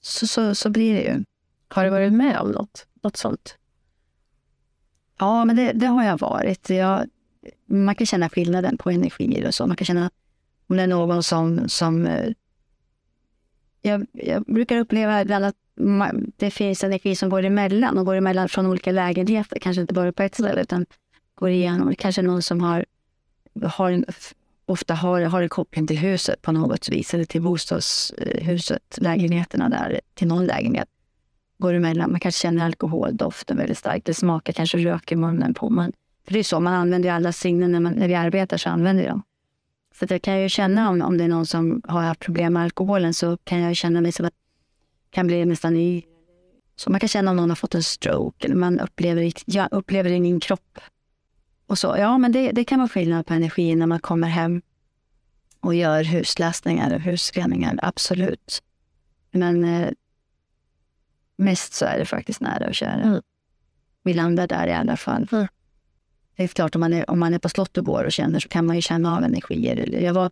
Så, 0.00 0.26
så, 0.26 0.54
så 0.54 0.70
blir 0.70 0.94
det 0.94 1.02
ju. 1.02 1.24
Har 1.68 1.84
du 1.84 1.90
varit 1.90 2.12
med 2.12 2.40
om 2.40 2.50
något, 2.50 2.86
något 3.02 3.16
sånt? 3.16 3.58
Ja, 5.18 5.44
men 5.44 5.56
det, 5.56 5.72
det 5.72 5.86
har 5.86 6.04
jag 6.04 6.18
varit. 6.18 6.70
Jag, 6.70 7.06
man 7.66 7.94
kan 7.94 8.06
känna 8.06 8.28
skillnaden 8.28 8.78
på 8.78 8.90
energier 8.90 9.46
och 9.46 9.54
så. 9.54 9.66
Man 9.66 9.76
kan 9.76 9.84
känna 9.84 10.10
om 10.66 10.76
det 10.76 10.82
är 10.82 10.86
någon 10.86 11.22
som... 11.22 11.68
som 11.68 12.06
eh, 12.06 12.32
jag, 13.82 14.06
jag 14.12 14.42
brukar 14.42 14.78
uppleva 14.78 15.22
ibland 15.22 15.44
att 15.44 15.56
det 16.36 16.50
finns 16.50 16.84
energi 16.84 17.16
som 17.16 17.28
går 17.28 17.42
emellan 17.42 17.98
och 17.98 18.06
går 18.06 18.14
emellan 18.14 18.48
från 18.48 18.66
olika 18.66 18.92
lägenheter. 18.92 19.58
Kanske 19.58 19.80
inte 19.80 19.94
bara 19.94 20.12
på 20.12 20.22
ett 20.22 20.34
ställe 20.34 20.62
utan 20.62 20.86
går 21.34 21.50
igenom. 21.50 21.94
Kanske 21.94 22.22
någon 22.22 22.42
som 22.42 22.60
har, 22.60 22.84
har 23.62 23.90
en, 23.90 24.04
ofta 24.66 24.94
har, 24.94 25.20
har 25.20 25.42
en 25.42 25.48
koppling 25.48 25.86
till 25.86 25.98
huset 25.98 26.42
på 26.42 26.52
något 26.52 26.88
vis. 26.88 27.14
Eller 27.14 27.24
till 27.24 27.42
bostadshuset, 27.42 28.98
lägenheterna 29.00 29.68
där, 29.68 30.00
till 30.14 30.28
någon 30.28 30.46
lägenhet 30.46 30.88
går 31.58 31.74
emellan. 31.74 32.10
Man 32.10 32.20
kanske 32.20 32.40
känner 32.40 32.64
alkoholdoften 32.64 33.56
väldigt 33.56 33.78
starkt. 33.78 34.06
Det 34.06 34.14
smakar 34.14 34.52
kanske 34.52 34.78
rök 34.78 35.12
i 35.12 35.16
munnen 35.16 35.54
på 35.54 35.70
man. 35.70 35.92
För 36.26 36.32
det 36.32 36.38
är 36.38 36.42
så, 36.44 36.60
man 36.60 36.74
använder 36.74 37.08
ju 37.08 37.14
alla 37.14 37.32
sinnen 37.32 37.72
när, 37.72 37.80
man, 37.80 37.92
när 37.92 38.08
vi 38.08 38.14
arbetar 38.14 38.56
så 38.56 38.68
använder 38.68 39.02
vi 39.02 39.08
dem. 39.08 39.22
Så 39.98 40.04
att 40.04 40.10
jag 40.10 40.22
kan 40.22 40.40
ju 40.42 40.48
känna 40.48 40.90
om, 40.90 41.02
om 41.02 41.18
det 41.18 41.24
är 41.24 41.28
någon 41.28 41.46
som 41.46 41.82
har 41.84 42.02
haft 42.02 42.20
problem 42.20 42.52
med 42.52 42.62
alkoholen 42.62 43.14
så 43.14 43.36
kan 43.36 43.60
jag 43.60 43.76
känna 43.76 44.00
mig 44.00 44.12
som 44.12 44.26
att 44.26 44.32
kan 45.10 45.26
bli 45.26 45.44
nästan 45.44 45.74
ny. 45.74 46.02
Så 46.76 46.90
man 46.90 47.00
kan 47.00 47.08
känna 47.08 47.30
om 47.30 47.36
någon 47.36 47.48
har 47.48 47.56
fått 47.56 47.74
en 47.74 47.82
stroke 47.82 48.46
eller 48.46 48.56
man 48.56 48.80
upplever, 48.80 49.32
jag 49.46 49.68
upplever 49.70 50.10
i 50.10 50.20
min 50.20 50.40
kropp. 50.40 50.78
Och 51.66 51.78
så, 51.78 51.96
ja, 51.98 52.18
men 52.18 52.32
det, 52.32 52.52
det 52.52 52.64
kan 52.64 52.78
vara 52.78 52.88
skillnad 52.88 53.26
på 53.26 53.34
energi 53.34 53.74
när 53.74 53.86
man 53.86 54.00
kommer 54.00 54.28
hem 54.28 54.62
och 55.60 55.74
gör 55.74 56.04
husläsningar 56.04 56.94
och 56.94 57.00
husreningar, 57.00 57.78
absolut. 57.82 58.62
Men 59.30 59.64
eh, 59.64 59.90
mest 61.36 61.74
så 61.74 61.84
är 61.84 61.98
det 61.98 62.04
faktiskt 62.04 62.40
nära 62.40 62.66
och 62.66 62.74
kära. 62.74 63.02
Mm. 63.02 63.22
Vi 64.02 64.14
landar 64.14 64.46
där 64.46 64.66
i 64.66 64.72
alla 64.72 64.96
fall. 64.96 65.28
Mm. 65.32 65.46
Det 66.36 66.42
är 66.42 66.48
klart, 66.48 66.74
om 66.74 66.80
man 66.80 66.92
är, 66.92 67.10
om 67.10 67.18
man 67.18 67.34
är 67.34 67.38
på 67.38 67.48
slott 67.48 67.78
och 67.78 67.84
går 67.84 68.04
och 68.04 68.12
känner 68.12 68.40
så 68.40 68.48
kan 68.48 68.66
man 68.66 68.76
ju 68.76 68.82
känna 68.82 69.16
av 69.16 69.24
energier. 69.24 70.02
Jag 70.02 70.14
var, 70.14 70.30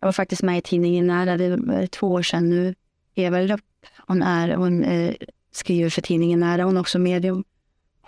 jag 0.00 0.06
var 0.06 0.12
faktiskt 0.12 0.42
med 0.42 0.58
i 0.58 0.62
tidningen 0.62 1.06
Nära, 1.06 1.36
det 1.36 1.56
var 1.56 1.86
två 1.86 2.12
år 2.12 2.22
sedan 2.22 2.50
nu. 2.50 2.74
Eva 3.14 3.40
Löpp, 3.40 3.60
hon, 4.06 4.22
är, 4.22 4.54
hon 4.54 4.84
eh, 4.84 5.14
skriver 5.50 5.90
för 5.90 6.02
tidningen 6.02 6.40
Nära, 6.40 6.64
hon 6.64 6.76
är 6.76 6.80
också 6.80 6.98
medium. 6.98 7.44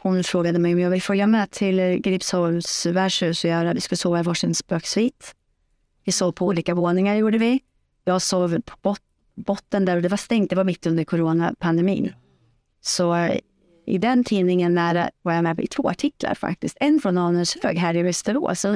Hon 0.06 0.24
frågade 0.24 0.58
mig 0.58 0.74
om 0.74 0.80
jag 0.80 0.90
vill 0.90 1.02
följa 1.02 1.26
med 1.26 1.50
till 1.50 1.76
Gripsholms 1.80 2.86
värdshus 2.86 3.44
och 3.44 3.50
göra, 3.50 3.74
vi 3.74 3.80
skulle 3.80 3.96
sova 3.96 4.20
i 4.20 4.22
varsin 4.22 4.54
spöksvit. 4.54 5.34
Vi 6.04 6.12
sov 6.12 6.32
på 6.32 6.46
olika 6.46 6.74
våningar 6.74 7.14
gjorde 7.14 7.38
vi. 7.38 7.60
Jag 8.04 8.22
sov 8.22 8.60
på 8.60 8.76
bot 8.82 9.00
botten 9.34 9.84
där 9.84 9.96
och 9.96 10.02
det 10.02 10.08
var 10.08 10.16
stängt, 10.16 10.50
det 10.50 10.56
var 10.56 10.64
mitt 10.64 10.86
under 10.86 11.04
coronapandemin. 11.04 12.12
Så 12.80 13.14
eh, 13.14 13.38
i 13.86 13.98
den 13.98 14.24
tidningen 14.24 14.74
nära 14.74 15.10
var 15.22 15.32
jag 15.32 15.44
med 15.44 15.60
i 15.60 15.66
två 15.66 15.88
artiklar 15.88 16.34
faktiskt. 16.34 16.76
En 16.80 17.00
från 17.00 17.18
Anundshög 17.18 17.78
här 17.78 17.96
i 17.96 18.02
Västerås, 18.02 18.64
och 18.64 18.74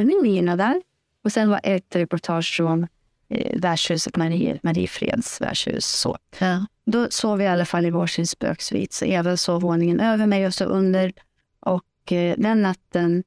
där. 0.56 0.82
Och 1.24 1.32
sen 1.32 1.50
var 1.50 1.60
ett 1.62 1.96
reportage 1.96 2.56
från 2.56 2.86
eh, 3.28 3.60
värdshuset 3.60 4.16
Marie, 4.16 4.58
Mariefreds 4.62 5.40
värdshus. 5.40 5.86
Så. 5.86 6.18
Ja. 6.38 6.66
Då 6.90 7.06
sov 7.10 7.38
vi 7.38 7.44
i 7.44 7.48
alla 7.48 7.64
fall 7.64 7.86
i 7.86 7.90
varsin 7.90 8.26
spöksvit. 8.26 8.92
Så 8.92 9.04
Eva 9.04 9.36
sov 9.36 9.62
våningen 9.62 10.00
över 10.00 10.26
mig 10.26 10.46
och 10.46 10.54
så 10.54 10.64
under. 10.64 11.12
Och 11.60 12.12
eh, 12.12 12.34
den 12.38 12.62
natten 12.62 13.24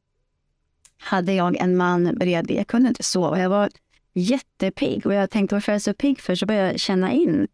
hade 1.00 1.34
jag 1.34 1.58
en 1.58 1.78
man 1.78 2.16
bredvid. 2.16 2.58
Jag 2.58 2.68
kunde 2.68 2.90
inte 2.90 3.04
sova. 3.04 3.40
Jag 3.40 3.50
var 3.50 3.70
jättepigg 4.14 5.06
och 5.06 5.14
jag 5.14 5.30
tänkte 5.30 5.56
varför 5.56 5.72
är 5.72 5.76
jag 5.76 5.82
så 5.82 5.94
pigg 5.94 6.20
för? 6.20 6.36
Så 6.36 6.46
började 6.46 6.72
jag 6.72 6.80
känna 6.80 7.12
in. 7.12 7.48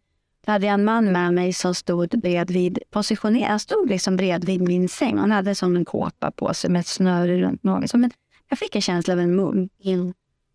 Då 0.46 0.52
hade 0.52 0.66
jag 0.66 0.74
en 0.74 0.84
man 0.84 1.12
med 1.12 1.34
mig 1.34 1.52
som 1.52 1.74
stod 1.74 2.08
bredvid, 2.08 2.78
positionerad, 2.90 3.50
han 3.50 3.60
stod 3.60 3.88
liksom 3.88 4.16
bredvid 4.16 4.60
min 4.60 4.88
säng. 4.88 5.18
Han 5.18 5.30
hade 5.30 5.54
som 5.54 5.76
en 5.76 5.84
kåpa 5.84 6.30
på 6.30 6.54
sig 6.54 6.70
med 6.70 6.80
ett 6.80 6.86
snöre 6.86 7.40
runt 7.40 7.62
magen. 7.62 8.10
Jag 8.48 8.58
fick 8.58 8.74
en 8.74 8.82
känsla 8.82 9.14
av 9.14 9.20
en 9.20 9.36
munk. 9.36 9.72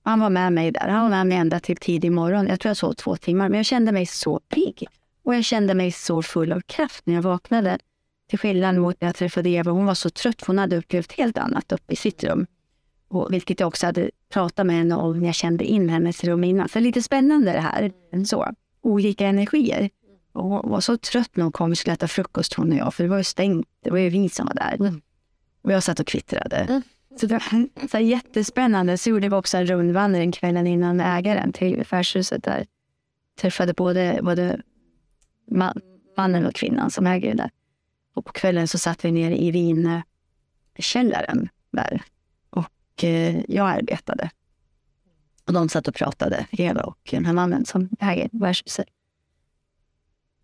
Han 0.03 0.19
var 0.19 0.29
med 0.29 0.53
mig 0.53 0.71
där. 0.71 0.87
Han 0.87 1.01
var 1.01 1.09
med 1.09 1.27
mig 1.27 1.37
ända 1.37 1.59
till 1.59 1.77
tidig 1.77 2.11
morgon. 2.11 2.47
Jag 2.47 2.59
tror 2.59 2.69
jag 2.69 2.77
sov 2.77 2.93
två 2.93 3.15
timmar, 3.15 3.49
men 3.49 3.57
jag 3.57 3.65
kände 3.65 3.91
mig 3.91 4.05
så 4.05 4.39
pigg. 4.39 4.87
Och 5.25 5.35
jag 5.35 5.43
kände 5.43 5.73
mig 5.73 5.91
så 5.91 6.21
full 6.21 6.51
av 6.51 6.61
kraft 6.61 7.05
när 7.05 7.13
jag 7.13 7.21
vaknade. 7.21 7.77
Till 8.29 8.39
skillnad 8.39 8.75
mot 8.75 9.01
när 9.01 9.07
jag 9.07 9.15
träffade 9.15 9.49
Eva. 9.49 9.71
Hon 9.71 9.85
var 9.85 9.93
så 9.93 10.09
trött, 10.09 10.41
för 10.41 10.47
hon 10.47 10.57
hade 10.57 10.77
upplevt 10.77 11.11
helt 11.11 11.38
annat 11.38 11.71
uppe 11.71 11.93
i 11.93 11.95
sitt 11.95 12.23
rum. 12.23 12.47
Och, 13.07 13.33
vilket 13.33 13.59
jag 13.59 13.67
också 13.67 13.85
hade 13.85 14.11
pratat 14.29 14.65
med 14.65 14.75
henne 14.75 14.95
om 14.95 15.19
när 15.19 15.25
jag 15.25 15.35
kände 15.35 15.63
in 15.63 15.89
hennes 15.89 16.23
rum 16.23 16.43
innan. 16.43 16.69
Så 16.69 16.79
lite 16.79 17.01
spännande 17.01 17.51
det 17.51 17.59
här. 17.59 17.91
Så, 18.25 18.47
olika 18.81 19.27
energier. 19.27 19.89
Och 20.31 20.43
hon 20.43 20.69
var 20.69 20.79
så 20.79 20.97
trött 20.97 21.35
när 21.35 21.43
hon 21.43 21.51
kom. 21.51 21.69
Vi 21.69 21.75
skulle 21.75 21.93
äta 21.93 22.07
frukost 22.07 22.53
hon 22.53 22.71
och 22.71 22.77
jag, 22.77 22.93
för 22.93 23.03
det 23.03 23.09
var 23.09 23.17
ju 23.17 23.23
stängt. 23.23 23.67
Det 23.83 23.89
var 23.89 23.97
ju 23.97 24.09
vi 24.09 24.29
som 24.29 24.45
var 24.45 24.53
där. 24.53 25.01
Och 25.61 25.71
jag 25.71 25.83
satt 25.83 25.99
och 25.99 26.07
kvittrade. 26.07 26.81
Så 27.19 27.25
det 27.27 27.33
var 27.33 27.88
så 27.88 27.99
jättespännande. 27.99 28.97
Så 28.97 29.09
gjorde 29.09 29.29
vi 29.29 29.35
också 29.35 29.57
en 29.57 29.65
rundvandring 29.65 30.31
kvällen 30.31 30.67
innan 30.67 30.99
ägaren 30.99 31.53
till 31.53 31.85
färdshuset 31.85 32.43
där. 32.43 32.65
Träffade 33.41 33.73
både, 33.73 34.19
både 34.23 34.61
man, 35.51 35.81
mannen 36.17 36.45
och 36.45 36.55
kvinnan 36.55 36.91
som 36.91 37.08
äger 37.08 37.29
det 37.29 37.36
där. 37.36 37.51
Och 38.13 38.25
på 38.25 38.31
kvällen 38.31 38.67
så 38.67 38.77
satt 38.77 39.05
vi 39.05 39.12
nere 39.12 39.38
i 39.38 39.51
vinkällaren 39.51 41.49
där. 41.71 42.01
Och 42.49 43.03
eh, 43.03 43.41
jag 43.47 43.69
arbetade. 43.69 44.29
Och 45.47 45.53
de 45.53 45.69
satt 45.69 45.88
och 45.88 45.95
pratade, 45.95 46.47
Eva 46.51 46.81
och 46.81 46.99
den 47.12 47.25
här 47.25 47.34
mannen 47.34 47.65
som 47.65 47.89
äger 47.99 48.29
värdshuset. 48.31 48.88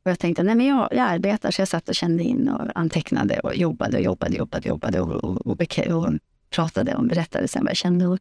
Och 0.03 0.11
jag 0.11 0.19
tänkte, 0.19 0.43
nej 0.43 0.55
men 0.55 0.65
jag, 0.65 0.87
jag 0.91 1.07
arbetar, 1.07 1.51
så 1.51 1.61
jag 1.61 1.67
satt 1.67 1.89
och 1.89 1.95
kände 1.95 2.23
in 2.23 2.49
och 2.49 2.67
antecknade 2.75 3.39
och 3.39 3.55
jobbade 3.55 3.97
och 3.97 4.03
jobbade, 4.03 4.35
jobbade, 4.35 4.69
jobbade 4.69 5.01
och, 5.01 5.11
och, 5.11 5.23
och, 5.23 5.47
och, 5.47 5.61
och 5.61 6.19
pratade 6.49 6.95
och 6.95 7.05
berättade 7.05 7.47
sen 7.47 7.63
vad 7.63 7.69
jag 7.69 7.77
kände. 7.77 8.07
Och, 8.07 8.19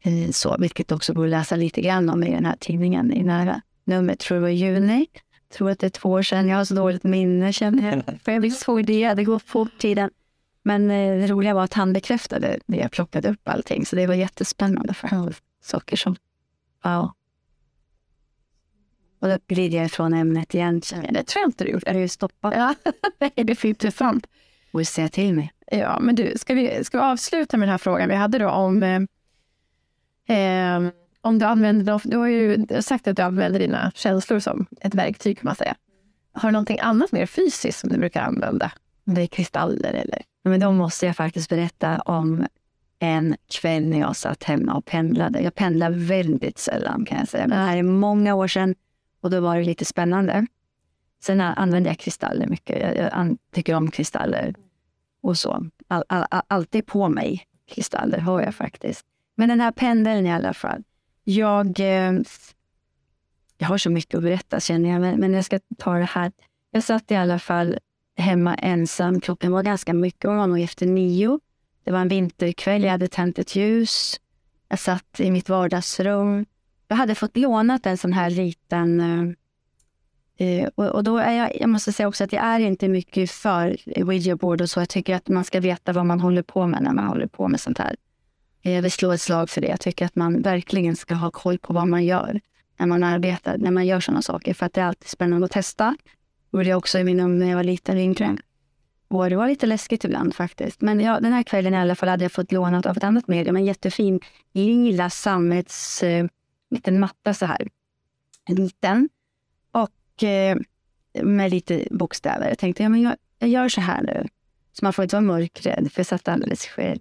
eh, 0.00 0.30
så, 0.30 0.56
vilket 0.58 0.92
också 0.92 1.14
går 1.14 1.24
att 1.24 1.30
läsa 1.30 1.56
lite 1.56 1.80
grann 1.80 2.08
om 2.08 2.24
i 2.24 2.30
den 2.30 2.44
här 2.44 2.56
tidningen 2.60 3.12
i 3.12 3.22
nära 3.22 3.60
numret, 3.84 4.18
tror 4.18 4.36
det 4.36 4.42
var 4.42 4.48
i 4.48 4.54
juni. 4.54 5.06
Tror 5.52 5.70
att 5.70 5.78
det 5.78 5.86
är 5.86 5.90
två 5.90 6.10
år 6.10 6.22
sedan. 6.22 6.48
Jag 6.48 6.56
har 6.56 6.64
så 6.64 6.74
dåligt 6.74 7.04
minne 7.04 7.52
känner 7.52 7.90
jag. 7.90 8.20
För 8.24 8.32
jag 8.32 8.52
såg 8.52 8.86
det, 8.86 9.14
det 9.14 9.24
går 9.24 9.38
fort 9.38 9.78
tiden. 9.78 10.10
Men 10.62 10.90
eh, 10.90 11.18
det 11.18 11.26
roliga 11.26 11.54
var 11.54 11.64
att 11.64 11.74
han 11.74 11.92
bekräftade 11.92 12.58
det 12.66 12.76
jag 12.76 12.90
plockade 12.90 13.28
upp 13.28 13.48
allting. 13.48 13.86
Så 13.86 13.96
det 13.96 14.06
var 14.06 14.14
jättespännande 14.14 14.94
för 14.94 15.34
saker 15.62 15.96
som, 15.96 16.16
wow. 16.84 17.12
Och 19.20 19.28
då 19.28 19.38
glider 19.46 19.76
jag 19.76 19.86
ifrån 19.86 20.14
ämnet 20.14 20.54
igen. 20.54 20.82
känner 20.82 21.04
jag. 21.04 21.14
Det 21.14 21.24
tror 21.24 21.40
jag 21.40 21.48
inte 21.48 21.64
du 21.64 21.70
gjort. 21.70 21.82
Är 21.86 21.94
det 21.94 22.00
ju 22.00 22.08
stoppat? 22.08 22.54
Ja, 22.56 22.74
det 23.34 23.50
är 23.50 23.54
för 23.54 23.68
intressant. 23.68 24.26
Och 24.72 24.86
säga 24.86 25.08
till 25.08 25.34
mig. 25.34 25.52
Ja, 25.66 26.00
men 26.00 26.14
du, 26.14 26.32
ska 26.36 26.54
vi, 26.54 26.84
ska 26.84 26.98
vi 26.98 27.04
avsluta 27.04 27.56
med 27.56 27.68
den 27.68 27.70
här 27.70 27.78
frågan 27.78 28.08
vi 28.08 28.14
hade 28.14 28.38
då 28.38 28.48
om 28.48 28.82
eh, 28.82 29.00
eh, 30.38 30.90
om 31.22 31.38
du 31.38 31.46
använder, 31.46 32.00
du 32.04 32.16
har 32.16 32.26
ju 32.26 32.66
sagt 32.80 33.08
att 33.08 33.16
du 33.16 33.22
använder 33.22 33.58
dina 33.60 33.92
känslor 33.94 34.38
som 34.38 34.66
ett 34.80 34.94
verktyg 34.94 35.38
kan 35.38 35.44
man 35.44 35.56
säga. 35.56 35.74
Har 36.32 36.48
du 36.48 36.52
någonting 36.52 36.78
annat 36.80 37.12
mer 37.12 37.26
fysiskt 37.26 37.78
som 37.78 37.90
du 37.90 37.98
brukar 37.98 38.22
använda? 38.22 38.72
Om 39.06 39.14
det 39.14 39.22
är 39.22 39.26
kristaller 39.26 39.92
eller? 39.92 40.22
Men 40.44 40.60
då 40.60 40.72
måste 40.72 41.06
jag 41.06 41.16
faktiskt 41.16 41.50
berätta 41.50 42.00
om 42.00 42.46
en 42.98 43.36
kväll 43.48 43.86
när 43.86 44.00
jag 44.00 44.16
satt 44.16 44.44
hemma 44.44 44.74
och 44.74 44.84
pendlade. 44.84 45.40
Jag 45.40 45.54
pendlar 45.54 45.90
väldigt 45.90 46.58
sällan 46.58 47.04
kan 47.04 47.18
jag 47.18 47.28
säga. 47.28 47.46
Men 47.46 47.58
det 47.58 47.64
här 47.64 47.76
är 47.76 47.82
många 47.82 48.34
år 48.34 48.48
sedan 48.48 48.74
och 49.20 49.30
då 49.30 49.40
var 49.40 49.56
det 49.56 49.64
lite 49.64 49.84
spännande. 49.84 50.46
Sen 51.22 51.40
använder 51.40 51.90
jag 51.90 51.98
kristaller 51.98 52.46
mycket. 52.46 52.80
Jag, 52.80 52.96
jag 52.96 53.36
tycker 53.52 53.74
om 53.74 53.90
kristaller 53.90 54.54
och 55.22 55.38
så. 55.38 55.66
All, 55.88 56.04
all, 56.08 56.24
all, 56.30 56.42
alltid 56.48 56.86
på 56.86 57.08
mig 57.08 57.46
kristaller 57.68 58.18
har 58.18 58.40
jag 58.42 58.54
faktiskt. 58.54 59.06
Men 59.34 59.48
den 59.48 59.60
här 59.60 59.72
pendeln 59.72 60.26
i 60.26 60.32
alla 60.32 60.54
fall. 60.54 60.82
Jag, 61.30 61.80
eh, 61.80 62.12
jag 63.58 63.68
har 63.68 63.78
så 63.78 63.90
mycket 63.90 64.14
att 64.14 64.22
berätta 64.22 64.60
känner 64.60 64.90
jag, 64.90 65.00
men, 65.00 65.20
men 65.20 65.32
jag 65.32 65.44
ska 65.44 65.60
ta 65.78 65.94
det 65.94 66.04
här. 66.04 66.32
Jag 66.70 66.84
satt 66.84 67.10
i 67.10 67.14
alla 67.14 67.38
fall 67.38 67.78
hemma 68.16 68.54
ensam. 68.54 69.20
Klockan 69.20 69.52
var 69.52 69.62
ganska 69.62 69.94
mycket, 69.94 70.24
Hon 70.24 70.36
var 70.36 70.46
nog 70.46 70.60
efter 70.60 70.86
nio. 70.86 71.40
Det 71.84 71.90
var 71.90 71.98
en 71.98 72.08
vinterkväll, 72.08 72.82
jag 72.82 72.90
hade 72.90 73.08
tänt 73.08 73.38
ett 73.38 73.56
ljus. 73.56 74.20
Jag 74.68 74.78
satt 74.78 75.20
i 75.20 75.30
mitt 75.30 75.48
vardagsrum. 75.48 76.46
Jag 76.88 76.96
hade 76.96 77.14
fått 77.14 77.36
lånat 77.36 77.86
en 77.86 77.98
sån 77.98 78.12
här 78.12 78.30
liten... 78.30 79.00
Eh, 79.00 80.46
eh, 80.46 80.68
och, 80.74 80.86
och 80.86 81.04
då 81.04 81.18
är 81.18 81.32
jag, 81.32 81.60
jag 81.60 81.68
måste 81.68 81.92
säga 81.92 82.08
också 82.08 82.24
att 82.24 82.32
jag 82.32 82.44
är 82.44 82.60
inte 82.60 82.88
mycket 82.88 83.30
för 83.30 83.76
Ouija 83.96 84.36
board 84.36 84.60
och 84.60 84.70
så. 84.70 84.80
Jag 84.80 84.88
tycker 84.88 85.14
att 85.14 85.28
man 85.28 85.44
ska 85.44 85.60
veta 85.60 85.92
vad 85.92 86.06
man 86.06 86.20
håller 86.20 86.42
på 86.42 86.66
med 86.66 86.82
när 86.82 86.92
man 86.92 87.06
håller 87.06 87.26
på 87.26 87.48
med 87.48 87.60
sånt 87.60 87.78
här. 87.78 87.96
Eh, 88.62 88.72
jag 88.72 88.82
vill 88.82 88.92
slå 88.92 89.12
ett 89.12 89.20
slag 89.20 89.50
för 89.50 89.60
det. 89.60 89.68
Jag 89.68 89.80
tycker 89.80 90.06
att 90.06 90.16
man 90.16 90.42
verkligen 90.42 90.96
ska 90.96 91.14
ha 91.14 91.30
koll 91.30 91.58
på 91.58 91.72
vad 91.72 91.88
man 91.88 92.04
gör 92.04 92.40
när 92.78 92.86
man 92.86 93.04
arbetar, 93.04 93.58
när 93.58 93.70
man 93.70 93.86
gör 93.86 94.00
sådana 94.00 94.22
saker. 94.22 94.54
För 94.54 94.66
att 94.66 94.72
det 94.72 94.80
är 94.80 94.84
alltid 94.84 95.08
spännande 95.08 95.44
att 95.44 95.50
testa. 95.52 95.96
Det 96.50 96.56
gjorde 96.56 96.68
jag 96.68 96.78
också 96.78 96.98
i 96.98 97.04
min 97.04 97.38
när 97.38 97.46
jag 97.48 97.56
var 97.56 97.64
liten 97.64 97.98
yngre. 97.98 98.36
Och 99.08 99.30
det 99.30 99.36
var 99.36 99.48
lite 99.48 99.66
läskigt 99.66 100.04
ibland 100.04 100.34
faktiskt. 100.34 100.80
Men 100.80 101.00
ja, 101.00 101.20
den 101.20 101.32
här 101.32 101.42
kvällen 101.42 101.74
i 101.74 101.76
alla 101.76 101.94
fall 101.94 102.08
hade 102.08 102.24
jag 102.24 102.32
fått 102.32 102.52
lånat 102.52 102.86
av 102.86 102.96
ett 102.96 103.04
annat 103.04 103.28
medium. 103.28 103.56
En 103.56 103.64
jättefin 103.64 104.20
lila 104.52 105.10
sammets 105.10 106.02
eh, 106.02 106.26
liten 106.70 107.00
matta 107.00 107.34
så 107.34 107.46
här. 107.46 107.68
En 108.48 108.56
liten. 108.56 109.08
Och 109.72 110.22
eh, 110.22 110.56
med 111.22 111.50
lite 111.50 111.88
bokstäver. 111.90 112.48
Jag 112.48 112.58
tänkte, 112.58 112.82
ja 112.82 112.88
men 112.88 113.02
jag, 113.02 113.16
jag 113.38 113.48
gör 113.48 113.68
så 113.68 113.80
här 113.80 114.02
nu. 114.02 114.28
Så 114.72 114.84
man 114.84 114.92
får 114.92 115.02
inte 115.02 115.16
vara 115.16 115.24
mörkrädd, 115.24 115.92
för 115.92 116.00
jag 116.00 116.06
satt 116.06 116.28
alldeles 116.28 116.66
själv. 116.66 117.00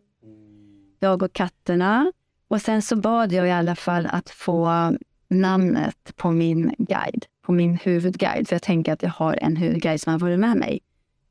Jag 1.00 1.24
och 1.24 1.34
katterna. 1.34 2.12
Och 2.48 2.62
sen 2.62 2.82
så 2.82 2.96
bad 2.96 3.32
jag 3.32 3.48
i 3.48 3.52
alla 3.52 3.76
fall 3.76 4.08
att 4.12 4.30
få 4.30 4.92
namnet 5.28 6.16
på 6.16 6.32
min 6.32 6.76
guide, 6.78 7.26
på 7.42 7.52
min 7.52 7.76
huvudguide. 7.76 8.48
För 8.48 8.56
jag 8.56 8.62
tänker 8.62 8.94
att 8.94 9.04
jag 9.04 9.10
har 9.10 9.40
en 9.42 9.56
huvudguide 9.56 10.02
som 10.02 10.12
har 10.12 10.20
varit 10.20 10.40
med 10.40 10.58
mig 10.58 10.80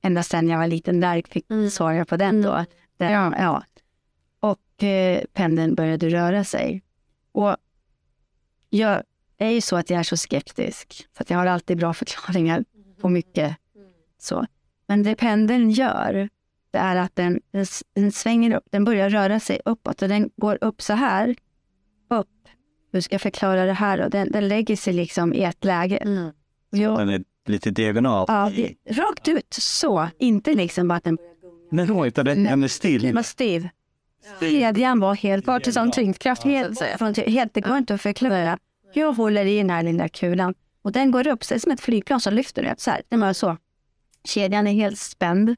ända 0.03 0.23
sedan 0.23 0.49
jag 0.49 0.59
var 0.59 0.67
liten. 0.67 1.01
Där 1.01 1.23
fick 1.29 1.47
svara 1.73 2.05
på 2.05 2.17
den 2.17 2.43
då. 2.43 2.65
Den, 2.97 3.13
Ja. 3.13 3.35
ja. 3.39 3.63
Och 4.41 4.85
eh, 4.85 5.25
pendeln 5.33 5.75
började 5.75 6.09
röra 6.09 6.45
sig. 6.45 6.83
Och 7.33 7.57
jag 8.71 9.03
är 9.39 9.51
ju 9.51 9.61
så 9.61 9.77
att 9.77 9.91
jag 9.91 9.99
är 9.99 10.03
så 10.03 10.17
skeptisk. 10.17 11.07
Så 11.17 11.23
att 11.23 11.31
jag 11.31 11.39
har 11.39 11.47
alltid 11.47 11.79
bra 11.79 11.95
förklaringar 11.95 12.65
på 13.01 13.09
mycket. 13.09 13.57
Så. 14.19 14.47
Men 14.87 15.03
det 15.03 15.15
pendeln 15.15 15.71
gör, 15.71 16.29
det 16.71 16.79
är 16.79 16.97
att 16.97 17.17
den, 17.17 17.41
den, 17.53 17.67
den 17.95 18.13
svänger 18.13 18.57
upp, 18.57 18.65
den 18.71 18.85
börjar 18.85 19.11
röra 19.11 19.41
sig 19.41 19.61
uppåt 19.65 20.03
och 20.03 20.09
den 20.09 20.31
går 20.37 20.59
upp 20.61 20.83
så 20.83 20.93
här. 20.93 21.37
Upp. 22.11 22.29
Hur 22.93 23.01
ska 23.01 23.15
jag 23.15 23.21
förklara 23.21 23.65
det 23.65 23.73
här 23.73 23.99
då? 23.99 24.09
Den, 24.09 24.33
den 24.33 24.49
lägger 24.49 24.77
sig 24.77 24.93
liksom 24.93 25.35
i 25.35 25.43
ett 25.43 25.65
läge. 25.65 25.99
Och 26.73 26.79
jag, 26.79 26.99
Den 26.99 27.09
är 27.09 27.25
lite 27.47 27.71
diagonal. 27.71 28.25
ja, 28.29 28.53
det, 28.57 28.75
rakt 28.91 29.29
ut, 29.29 29.55
så. 29.55 30.09
Inte 30.19 30.55
liksom 30.55 30.89
bara 30.89 30.95
att 30.95 31.05
den 31.05 31.19
Nej, 31.71 31.87
det 31.87 31.93
var 31.93 32.07
inte 32.07 32.23
den. 32.23 32.45
Den 32.45 32.65
är 32.65 32.69
still. 32.69 33.15
var 33.15 33.23
stiv. 33.23 33.69
Kedjan 34.41 35.01
var 35.01 35.15
helt... 35.15 35.47
Var 35.47 35.61
till 35.61 35.73
sån 35.73 35.91
tyngdkraft, 35.91 36.43
Helt, 36.43 36.81
helt, 37.27 37.55
det 37.55 37.61
går 37.61 37.77
inte 37.77 37.95
att 37.95 38.01
förklara. 38.01 38.59
Jag 38.93 39.13
håller 39.13 39.45
i 39.45 39.59
den 39.59 39.71
här 39.71 39.83
lilla 39.83 40.09
kulan 40.09 40.55
och 40.83 40.93
den 40.93 41.11
går 41.11 41.27
upp, 41.27 41.45
så 41.45 41.55
det 41.55 41.59
är 41.59 41.61
som 41.61 41.73
ett 41.73 41.81
flygplan 41.81 42.21
som 42.21 42.35
lyfter 42.35 42.63
rätt 42.63 42.81
så 42.81 42.91
här. 42.91 43.03
Den 43.09 43.21
bara 43.21 43.35
så. 43.35 43.57
Kedjan 44.25 44.67
är 44.67 44.73
helt 44.73 44.99
spänd 44.99 45.57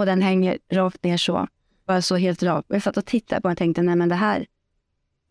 och 0.00 0.06
den 0.06 0.22
hänger 0.22 0.58
rakt 0.72 1.04
ner 1.04 1.16
så. 1.16 1.46
Bara 1.86 2.02
så 2.02 2.16
helt 2.16 2.42
rakt. 2.42 2.66
Jag 2.68 2.82
satt 2.82 2.96
och 2.96 3.04
tittade 3.04 3.40
på 3.40 3.48
den 3.48 3.52
och 3.52 3.58
tänkte, 3.58 3.82
nej 3.82 3.96
men 3.96 4.08
det 4.08 4.14
här, 4.14 4.46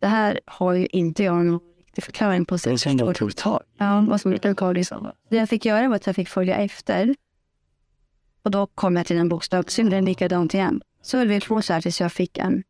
det 0.00 0.06
här 0.06 0.40
har 0.46 0.72
ju 0.72 0.86
inte 0.86 1.22
jag 1.22 1.44
någon 1.44 1.60
riktig 1.78 2.04
förklaring 2.04 2.44
på. 2.44 2.56
Det 2.56 2.70
är 2.70 2.76
som 2.76 3.14
tog 3.14 3.36
tag. 3.36 3.62
Ja, 3.78 4.06
vad 4.08 4.20
som 4.20 4.32
heter 4.32 4.54
Cardiff. 4.54 4.88
Det 5.28 5.36
jag 5.36 5.48
fick 5.48 5.64
göra 5.64 5.88
var 5.88 5.96
att 5.96 6.06
jag 6.06 6.16
fick 6.16 6.28
följa 6.28 6.56
efter. 6.56 7.14
Och 8.42 8.50
då 8.50 8.66
kom 8.66 8.96
jag 8.96 9.06
till 9.06 9.18
en 9.18 9.28
bokstavssymbol, 9.28 10.00
likadant 10.00 10.54
igen. 10.54 10.82
Så 11.02 11.18
höll 11.18 11.28
vi 11.28 11.40
på 11.40 11.62
så 11.62 11.72
här 11.72 11.80
tills 11.80 12.00
jag 12.00 12.12
fick 12.12 12.38
en. 12.38 12.62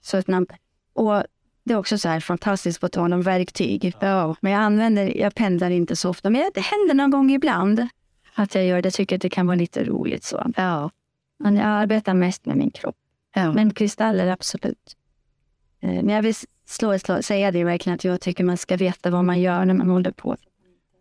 Så 0.00 0.16
ett 0.16 0.28
namn. 0.28 0.46
Och 0.92 1.22
det 1.64 1.74
är 1.74 1.78
också 1.78 1.98
så 1.98 2.08
här 2.08 2.20
fantastiskt 2.20 2.80
på 2.80 2.88
tal 2.88 3.12
om 3.12 3.22
verktyg. 3.22 3.94
Ja, 4.00 4.36
men 4.40 4.52
jag 4.52 4.62
använder, 4.62 5.16
jag 5.16 5.34
pendlar 5.34 5.70
inte 5.70 5.96
så 5.96 6.10
ofta. 6.10 6.30
Men 6.30 6.50
det 6.54 6.60
händer 6.60 6.94
någon 6.94 7.10
gång 7.10 7.30
ibland 7.30 7.88
att 8.34 8.54
jag 8.54 8.64
gör 8.64 8.82
det. 8.82 8.86
Jag 8.86 8.94
tycker 8.94 9.16
att 9.16 9.22
det 9.22 9.30
kan 9.30 9.46
vara 9.46 9.56
lite 9.56 9.84
roligt 9.84 10.24
så. 10.24 10.52
Ja. 10.56 10.90
Men 11.38 11.56
jag 11.56 11.66
arbetar 11.66 12.14
mest 12.14 12.46
med 12.46 12.56
min 12.56 12.70
kropp. 12.70 12.96
Ja. 13.34 13.52
Men 13.52 13.74
kristaller, 13.74 14.26
absolut. 14.26 14.96
Eh, 15.80 15.90
Men 15.90 16.08
jag 16.08 16.22
vill 16.22 16.34
slå, 16.66 16.98
slå, 16.98 17.22
säga 17.22 17.50
det 17.50 17.64
verkligen 17.64 17.94
att 17.94 18.04
jag 18.04 18.20
tycker 18.20 18.44
man 18.44 18.56
ska 18.56 18.76
veta 18.76 19.10
vad 19.10 19.24
man 19.24 19.40
gör 19.40 19.64
när 19.64 19.74
man 19.74 19.90
håller 19.90 20.10
på. 20.10 20.36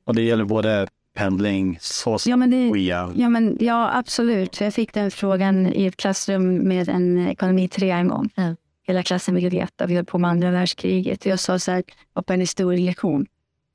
Och 0.06 0.16
det 0.16 0.22
gäller 0.22 0.46
både 0.46 0.88
pendling, 1.16 1.78
så 1.82 2.18
Ja, 2.26 2.36
men 2.36 2.52
det. 2.52 2.80
Ja, 3.16 3.30
men, 3.30 3.58
ja, 3.60 3.92
absolut. 3.94 4.62
Jag 4.62 4.74
fick 4.74 4.94
den 4.94 5.12
frågan 5.12 5.74
i 5.74 5.86
ett 5.86 5.98
klassrum 5.98 6.58
med 6.58 6.90
en 6.90 7.28
ekonomi 7.28 7.68
3 7.68 7.92
en 7.92 8.08
gång. 8.08 8.30
Ja. 8.36 8.56
Hela 8.88 9.04
klassen 9.04 9.36
ville 9.36 9.50
veta. 9.50 9.86
Vi 9.86 9.96
höll 9.96 10.06
på 10.06 10.18
med 10.18 10.30
andra 10.30 10.52
världskriget. 10.52 11.26
Jag 11.26 11.40
sa 11.40 11.60
så 11.60 11.72
här, 11.72 11.84
på 12.26 12.34
en 12.34 12.40
historielektion. 12.40 13.26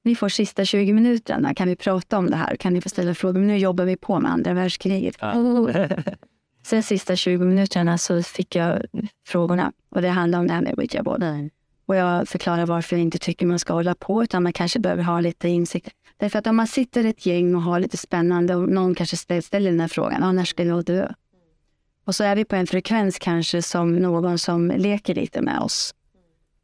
Ni 0.05 0.15
får 0.15 0.29
sista 0.29 0.65
20 0.65 0.93
minuterna. 0.93 1.55
Kan 1.55 1.69
vi 1.69 1.77
prata 1.77 2.19
om 2.19 2.31
det 2.31 2.37
här? 2.37 2.57
Kan 2.57 2.73
ni 2.73 2.81
få 2.81 2.89
ställa 2.89 3.15
frågor? 3.15 3.39
Men 3.39 3.49
nu 3.49 3.59
jobbar 3.59 3.85
vi 3.85 3.97
på 3.97 4.21
med 4.21 4.33
andra 4.33 4.55
världskriget. 4.55 5.17
Sen 6.63 6.83
sista 6.83 7.17
20 7.17 7.45
minuterna 7.45 7.99
så 7.99 8.23
fick 8.23 8.57
jag 8.57 8.83
frågorna. 9.27 9.73
Och 9.89 10.03
det 10.03 10.09
handlade 10.09 10.41
om 10.41 10.47
det 10.47 10.55
här 10.55 10.63
med 10.63 10.79
Ouija 10.79 11.03
board. 11.03 11.25
Och 11.87 11.97
jag 11.97 12.29
förklarar 12.29 12.67
varför 12.67 12.97
jag 12.97 13.03
inte 13.03 13.19
tycker 13.19 13.47
man 13.47 13.59
ska 13.59 13.73
hålla 13.73 13.95
på, 13.95 14.23
utan 14.23 14.43
man 14.43 14.53
kanske 14.53 14.79
behöver 14.79 15.03
ha 15.03 15.21
lite 15.21 15.49
insikt. 15.49 15.89
Därför 16.17 16.39
att 16.39 16.47
om 16.47 16.57
man 16.57 16.67
sitter 16.67 17.05
ett 17.05 17.27
gäng 17.27 17.55
och 17.55 17.63
har 17.63 17.81
lite 17.81 17.97
spännande 17.97 18.55
och 18.55 18.69
någon 18.69 18.95
kanske 18.95 19.17
ställer, 19.17 19.71
den 19.71 19.81
här 19.81 19.89
frågan, 19.89 20.23
ah, 20.23 20.33
när 20.33 20.45
ska 20.45 20.65
jag 20.65 20.85
dö? 20.85 21.13
Och 22.05 22.15
så 22.15 22.25
är 22.25 22.37
vi 22.37 22.45
på 22.45 22.57
en 22.57 22.67
frekvens 22.67 23.19
kanske 23.19 23.63
som 23.63 23.97
någon 23.97 24.39
som 24.39 24.69
leker 24.77 25.15
lite 25.15 25.41
med 25.41 25.61
oss. 25.61 25.95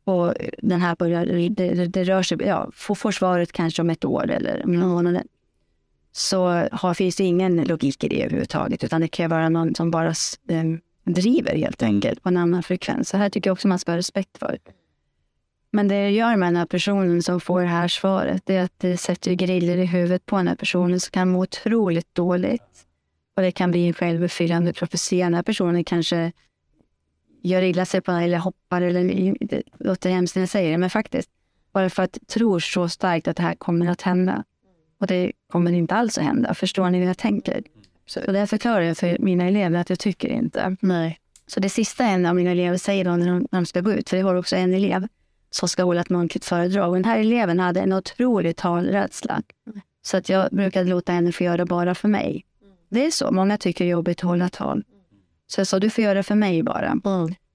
Och 0.05 0.35
den 0.59 0.81
här 0.81 0.97
börjar, 0.97 1.27
det, 1.27 1.49
det, 1.49 1.87
det 1.87 2.05
rör 2.05 2.23
sig, 2.23 2.39
ja, 2.41 2.71
får, 2.75 2.95
får 2.95 3.11
svaret 3.11 3.53
kanske 3.53 3.83
om 3.83 3.91
ett 3.91 4.05
år 4.05 4.31
eller 4.31 4.65
om 4.65 4.73
någon 4.73 4.89
månad. 4.89 5.23
Så 6.17 6.69
har, 6.73 6.95
finns 6.95 7.17
det 7.17 7.25
ingen 7.25 7.65
logik 7.65 8.05
i 8.05 8.09
det 8.09 8.23
överhuvudtaget, 8.23 8.85
utan 8.85 9.01
det 9.01 9.09
kan 9.09 9.31
vara 9.31 9.49
någon 9.49 9.75
som 9.75 9.91
bara 9.91 10.11
s- 10.11 10.39
ehm, 10.49 10.81
driver 11.05 11.57
helt 11.57 11.83
enkelt 11.83 12.23
på 12.23 12.29
en 12.29 12.37
annan 12.37 12.63
frekvens. 12.63 13.09
Så 13.09 13.17
här 13.17 13.31
tycker 13.31 13.51
jag 13.51 13.53
också 13.53 13.69
man 13.69 13.79
ska 13.79 13.93
ha 13.93 13.97
respekt 13.99 14.39
för. 14.39 14.59
Men 15.71 15.89
det 15.89 16.11
gör 16.11 16.37
med 16.37 16.47
den 16.49 16.57
här 16.57 16.67
personen 16.67 17.23
som 17.23 17.41
får 17.41 17.61
det 17.61 17.67
här 17.67 17.89
svaret, 17.89 18.43
det 18.47 18.57
är 18.57 18.65
att 18.65 18.79
det 18.79 18.97
sätter 18.97 19.33
griller 19.33 19.77
i 19.79 19.87
huvudet 19.87 20.27
på 20.27 20.37
den 20.37 20.49
här 20.49 20.55
personen 20.55 21.01
som 21.01 21.11
kan 21.11 21.29
må 21.31 21.41
otroligt 21.43 22.15
dåligt. 22.15 22.87
Och 23.37 23.43
det 23.43 23.53
kan 23.53 23.71
bli 23.71 23.87
en 23.87 23.93
självuppfyllande 23.95 24.73
profetia. 24.73 25.27
Den 25.27 25.35
här 25.35 25.43
personen 25.43 25.85
kanske 25.85 26.33
gör 27.43 27.63
illa 27.63 27.85
sig 27.85 28.01
på 28.01 28.13
eller 28.13 28.39
hoppar 28.39 28.83
eller 28.83 29.35
det 29.41 29.63
låter 29.79 30.11
hemskt 30.11 30.37
när 30.37 30.43
jag 30.43 30.49
säger 30.51 30.71
det, 30.71 30.79
men 30.79 30.91
faktiskt 30.91 31.31
bara 31.73 31.91
för 31.91 32.03
att 32.03 32.19
tror 32.29 32.61
så 32.61 32.89
starkt 32.89 33.29
att 33.29 33.37
det 33.37 33.43
här 33.43 33.55
kommer 33.55 33.87
att 33.87 34.03
hända. 34.03 34.45
Och 35.01 35.07
det 35.07 35.33
kommer 35.53 35.73
inte 35.73 35.95
alls 35.95 36.19
att 36.19 36.25
hända. 36.25 36.55
Förstår 36.55 36.91
ni 36.91 36.99
hur 36.99 37.07
jag 37.07 37.19
tänker? 37.19 37.63
Så 38.07 38.21
det 38.21 38.47
förklarar 38.47 38.81
jag 38.81 38.97
för 38.97 39.17
mina 39.19 39.45
elever 39.45 39.81
att 39.81 39.91
jag 39.91 39.99
tycker 39.99 40.29
inte. 40.29 40.77
Nej. 40.81 41.21
Så 41.47 41.61
det 41.61 41.69
sista 41.69 42.05
en 42.05 42.27
av 42.27 42.37
mina 42.37 42.51
elever 42.51 42.77
säger 42.77 43.05
då 43.05 43.11
när 43.11 43.27
de, 43.27 43.39
när 43.51 43.61
de 43.61 43.67
ska 43.67 43.81
gå 43.81 43.93
ut, 43.93 44.09
för 44.11 44.17
jag 44.17 44.27
har 44.27 44.35
också 44.35 44.57
en 44.57 44.75
elev 44.75 45.09
som 45.51 45.69
ska 45.69 45.83
hålla 45.83 46.01
ett 46.01 46.11
muntligt 46.11 46.45
föredrag. 46.45 46.89
Och 46.89 46.95
den 46.95 47.05
här 47.05 47.19
eleven 47.19 47.61
hade 47.61 47.81
en 47.81 47.93
otrolig 47.93 48.57
talrädsla. 48.57 49.43
Så 50.03 50.17
att 50.17 50.29
jag 50.29 50.51
brukade 50.51 50.91
låta 50.91 51.13
henne 51.13 51.33
få 51.33 51.45
göra 51.45 51.67
bara 51.67 51.95
för 51.95 52.09
mig. 52.09 52.45
Det 52.89 53.07
är 53.07 53.11
så, 53.11 53.31
många 53.31 53.59
tycker 53.59 53.85
det 53.85 53.89
är 53.89 53.93
jobbigt 53.93 54.19
att 54.19 54.29
hålla 54.29 54.49
tal. 54.49 54.85
Så 55.47 55.61
jag 55.61 55.67
sa, 55.67 55.79
du 55.79 55.91
får 55.91 56.05
göra 56.05 56.23
för 56.23 56.35
mig 56.35 56.63
bara. 56.63 56.95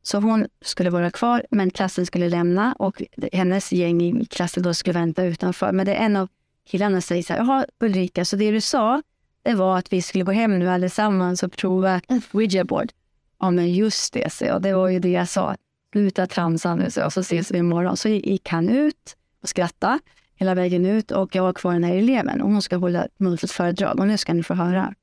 Så 0.03 0.19
hon 0.19 0.47
skulle 0.61 0.89
vara 0.89 1.11
kvar, 1.11 1.45
men 1.51 1.71
klassen 1.71 2.05
skulle 2.05 2.29
lämna 2.29 2.73
och 2.73 3.01
hennes 3.33 3.71
gäng 3.71 4.01
i 4.01 4.25
klassen 4.25 4.63
då 4.63 4.73
skulle 4.73 4.99
vänta 4.99 5.23
utanför. 5.23 5.71
Men 5.71 5.85
det 5.85 5.95
är 5.95 6.05
en 6.05 6.15
av 6.15 6.29
killarna 6.65 7.01
säger 7.01 7.23
så 7.23 7.33
här, 7.33 7.39
jaha 7.39 7.65
Ulrika, 7.79 8.25
så 8.25 8.35
det 8.35 8.51
du 8.51 8.61
sa, 8.61 9.01
det 9.43 9.53
var 9.53 9.77
att 9.77 9.93
vi 9.93 10.01
skulle 10.01 10.23
gå 10.23 10.31
hem 10.31 10.59
nu 10.59 10.69
allesammans 10.69 11.43
och 11.43 11.51
prova 11.51 12.01
Ouija 12.33 12.63
board. 12.63 12.91
Ja 13.39 13.51
men 13.51 13.73
just 13.73 14.13
det, 14.13 14.33
så 14.33 14.45
jag. 14.45 14.61
Det 14.61 14.73
var 14.73 14.87
ju 14.87 14.99
det 14.99 15.11
jag 15.11 15.29
sa. 15.29 15.55
Sluta 15.91 16.27
tramsa 16.27 16.75
nu, 16.75 16.91
så 16.91 16.99
jag, 16.99 17.13
så 17.13 17.19
ses 17.19 17.51
vi 17.51 17.57
imorgon. 17.57 17.97
Så 17.97 18.09
gick 18.09 18.49
han 18.49 18.69
ut 18.69 19.17
och 19.41 19.49
skrattade 19.49 19.99
hela 20.35 20.55
vägen 20.55 20.85
ut 20.85 21.11
och 21.11 21.35
jag 21.35 21.43
har 21.43 21.53
kvar 21.53 21.73
den 21.73 21.83
här 21.83 21.95
eleven 21.95 22.41
och 22.41 22.51
hon 22.51 22.61
ska 22.61 22.77
hålla 22.77 23.05
ett 23.05 23.19
muntligt 23.19 23.51
föredrag 23.51 23.99
och 23.99 24.07
nu 24.07 24.17
ska 24.17 24.33
ni 24.33 24.43
få 24.43 24.53
höra. 24.53 24.93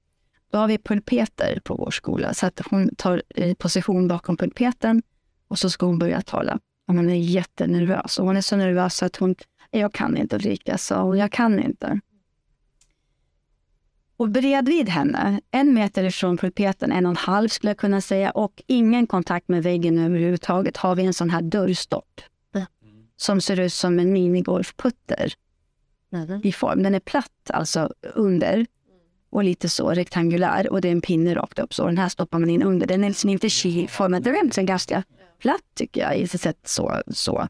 Då 0.50 0.58
har 0.58 0.68
vi 0.68 0.78
pulpeter 0.78 1.60
på 1.64 1.74
vår 1.74 1.90
skola 1.90 2.34
så 2.34 2.46
att 2.46 2.60
hon 2.70 2.94
tar 2.94 3.22
position 3.54 4.08
bakom 4.08 4.36
pulpeten 4.36 5.02
och 5.48 5.58
så 5.58 5.70
ska 5.70 5.86
hon 5.86 5.98
börja 5.98 6.22
tala. 6.22 6.58
Och 6.88 6.94
hon 6.94 7.10
är 7.10 7.14
jättenervös 7.14 8.18
och 8.18 8.26
hon 8.26 8.36
är 8.36 8.40
så 8.40 8.56
nervös 8.56 9.02
att 9.02 9.16
hon, 9.16 9.34
jag 9.70 9.92
kan 9.92 10.16
inte 10.16 10.36
Ulrika, 10.36 10.78
sa 10.78 11.02
hon, 11.02 11.18
jag 11.18 11.32
kan 11.32 11.60
inte. 11.60 12.00
Och 14.16 14.28
bredvid 14.28 14.88
henne, 14.88 15.40
en 15.50 15.74
meter 15.74 16.04
ifrån 16.04 16.36
pulpeten, 16.36 16.92
en 16.92 17.06
och 17.06 17.10
en 17.10 17.16
halv 17.16 17.48
skulle 17.48 17.70
jag 17.70 17.78
kunna 17.78 18.00
säga, 18.00 18.30
och 18.30 18.62
ingen 18.66 19.06
kontakt 19.06 19.48
med 19.48 19.62
väggen 19.62 19.98
överhuvudtaget, 19.98 20.76
har 20.76 20.94
vi 20.94 21.04
en 21.04 21.14
sån 21.14 21.30
här 21.30 21.42
dörrstopp. 21.42 22.20
Som 23.16 23.40
ser 23.40 23.60
ut 23.60 23.72
som 23.72 23.98
en 23.98 24.12
minigolfputter 24.12 25.32
i 26.42 26.52
form. 26.52 26.82
Den 26.82 26.94
är 26.94 27.00
platt, 27.00 27.50
alltså 27.50 27.92
under. 28.14 28.66
Och 29.30 29.44
lite 29.44 29.68
så 29.68 29.90
rektangulär 29.90 30.72
och 30.72 30.80
det 30.80 30.88
är 30.88 30.92
en 30.92 31.00
pinne 31.00 31.34
rakt 31.34 31.58
upp. 31.58 31.74
Så 31.74 31.86
den 31.86 31.98
här 31.98 32.08
stoppar 32.08 32.38
man 32.38 32.50
in 32.50 32.62
under. 32.62 32.86
Den 32.86 33.04
är 33.04 33.08
liksom 33.08 33.30
inte 33.30 33.48
kilformad. 33.48 34.22
Den 34.22 34.36
är 34.36 34.44
liksom 34.44 34.66
ganska 34.66 35.02
platt 35.38 35.64
tycker 35.74 36.00
jag, 36.00 36.18
i 36.18 36.22
ett 36.22 36.40
sätt 36.40 36.60
så. 36.64 37.02
så. 37.06 37.48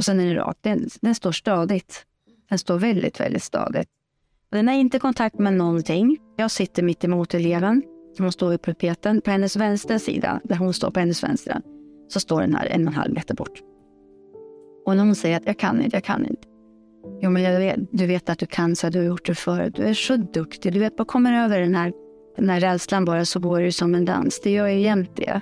Och 0.00 0.04
sen 0.04 0.20
är 0.20 0.26
den 0.26 0.36
rak. 0.36 0.56
Den, 0.60 0.88
den 1.00 1.14
står 1.14 1.32
stadigt. 1.32 2.04
Den 2.48 2.58
står 2.58 2.78
väldigt, 2.78 3.20
väldigt 3.20 3.42
stadigt. 3.42 3.88
Den 4.50 4.68
har 4.68 4.74
inte 4.74 4.98
kontakt 4.98 5.38
med 5.38 5.52
någonting. 5.52 6.18
Jag 6.36 6.50
sitter 6.50 6.82
mitt 6.82 7.04
emot 7.04 7.34
eleven. 7.34 7.82
Hon 8.18 8.32
står 8.32 8.54
i 8.54 8.58
pulpeten. 8.58 9.20
På 9.20 9.30
hennes 9.30 9.56
vänstra 9.56 9.98
sida, 9.98 10.40
där 10.44 10.56
hon 10.56 10.74
står 10.74 10.90
på 10.90 11.00
hennes 11.00 11.22
vänstra, 11.24 11.62
så 12.08 12.20
står 12.20 12.40
den 12.40 12.54
här 12.54 12.66
en 12.66 12.82
och 12.82 12.92
en 12.92 12.94
halv 12.94 13.14
meter 13.14 13.34
bort. 13.34 13.62
Och 14.86 14.96
när 14.96 15.04
hon 15.04 15.14
säger 15.14 15.36
att 15.36 15.46
jag 15.46 15.58
kan 15.58 15.82
inte, 15.82 15.96
jag 15.96 16.04
kan 16.04 16.26
inte. 16.26 16.48
Jo, 17.20 17.30
men 17.30 17.42
jag 17.42 17.60
vet, 17.60 17.78
du 17.90 18.06
vet 18.06 18.28
att 18.28 18.38
du 18.38 18.46
kan, 18.46 18.76
så 18.76 18.88
du 18.88 18.98
har 18.98 19.06
gjort 19.06 19.26
det 19.26 19.34
förut. 19.34 19.74
Du 19.76 19.82
är 19.82 19.94
så 19.94 20.16
duktig. 20.16 20.72
Du 20.72 20.78
vet, 20.78 20.96
bara 20.96 21.04
kommer 21.04 21.44
över 21.44 21.60
den 21.60 21.74
här, 21.74 21.92
den 22.36 22.50
här 22.50 22.60
rädslan 22.60 23.04
bara 23.04 23.24
så 23.24 23.40
går 23.40 23.60
det 23.60 23.72
som 23.72 23.94
en 23.94 24.04
dans. 24.04 24.40
Det 24.40 24.50
gör 24.50 24.66
ju 24.66 24.80
jämt 24.80 25.16
det. 25.16 25.40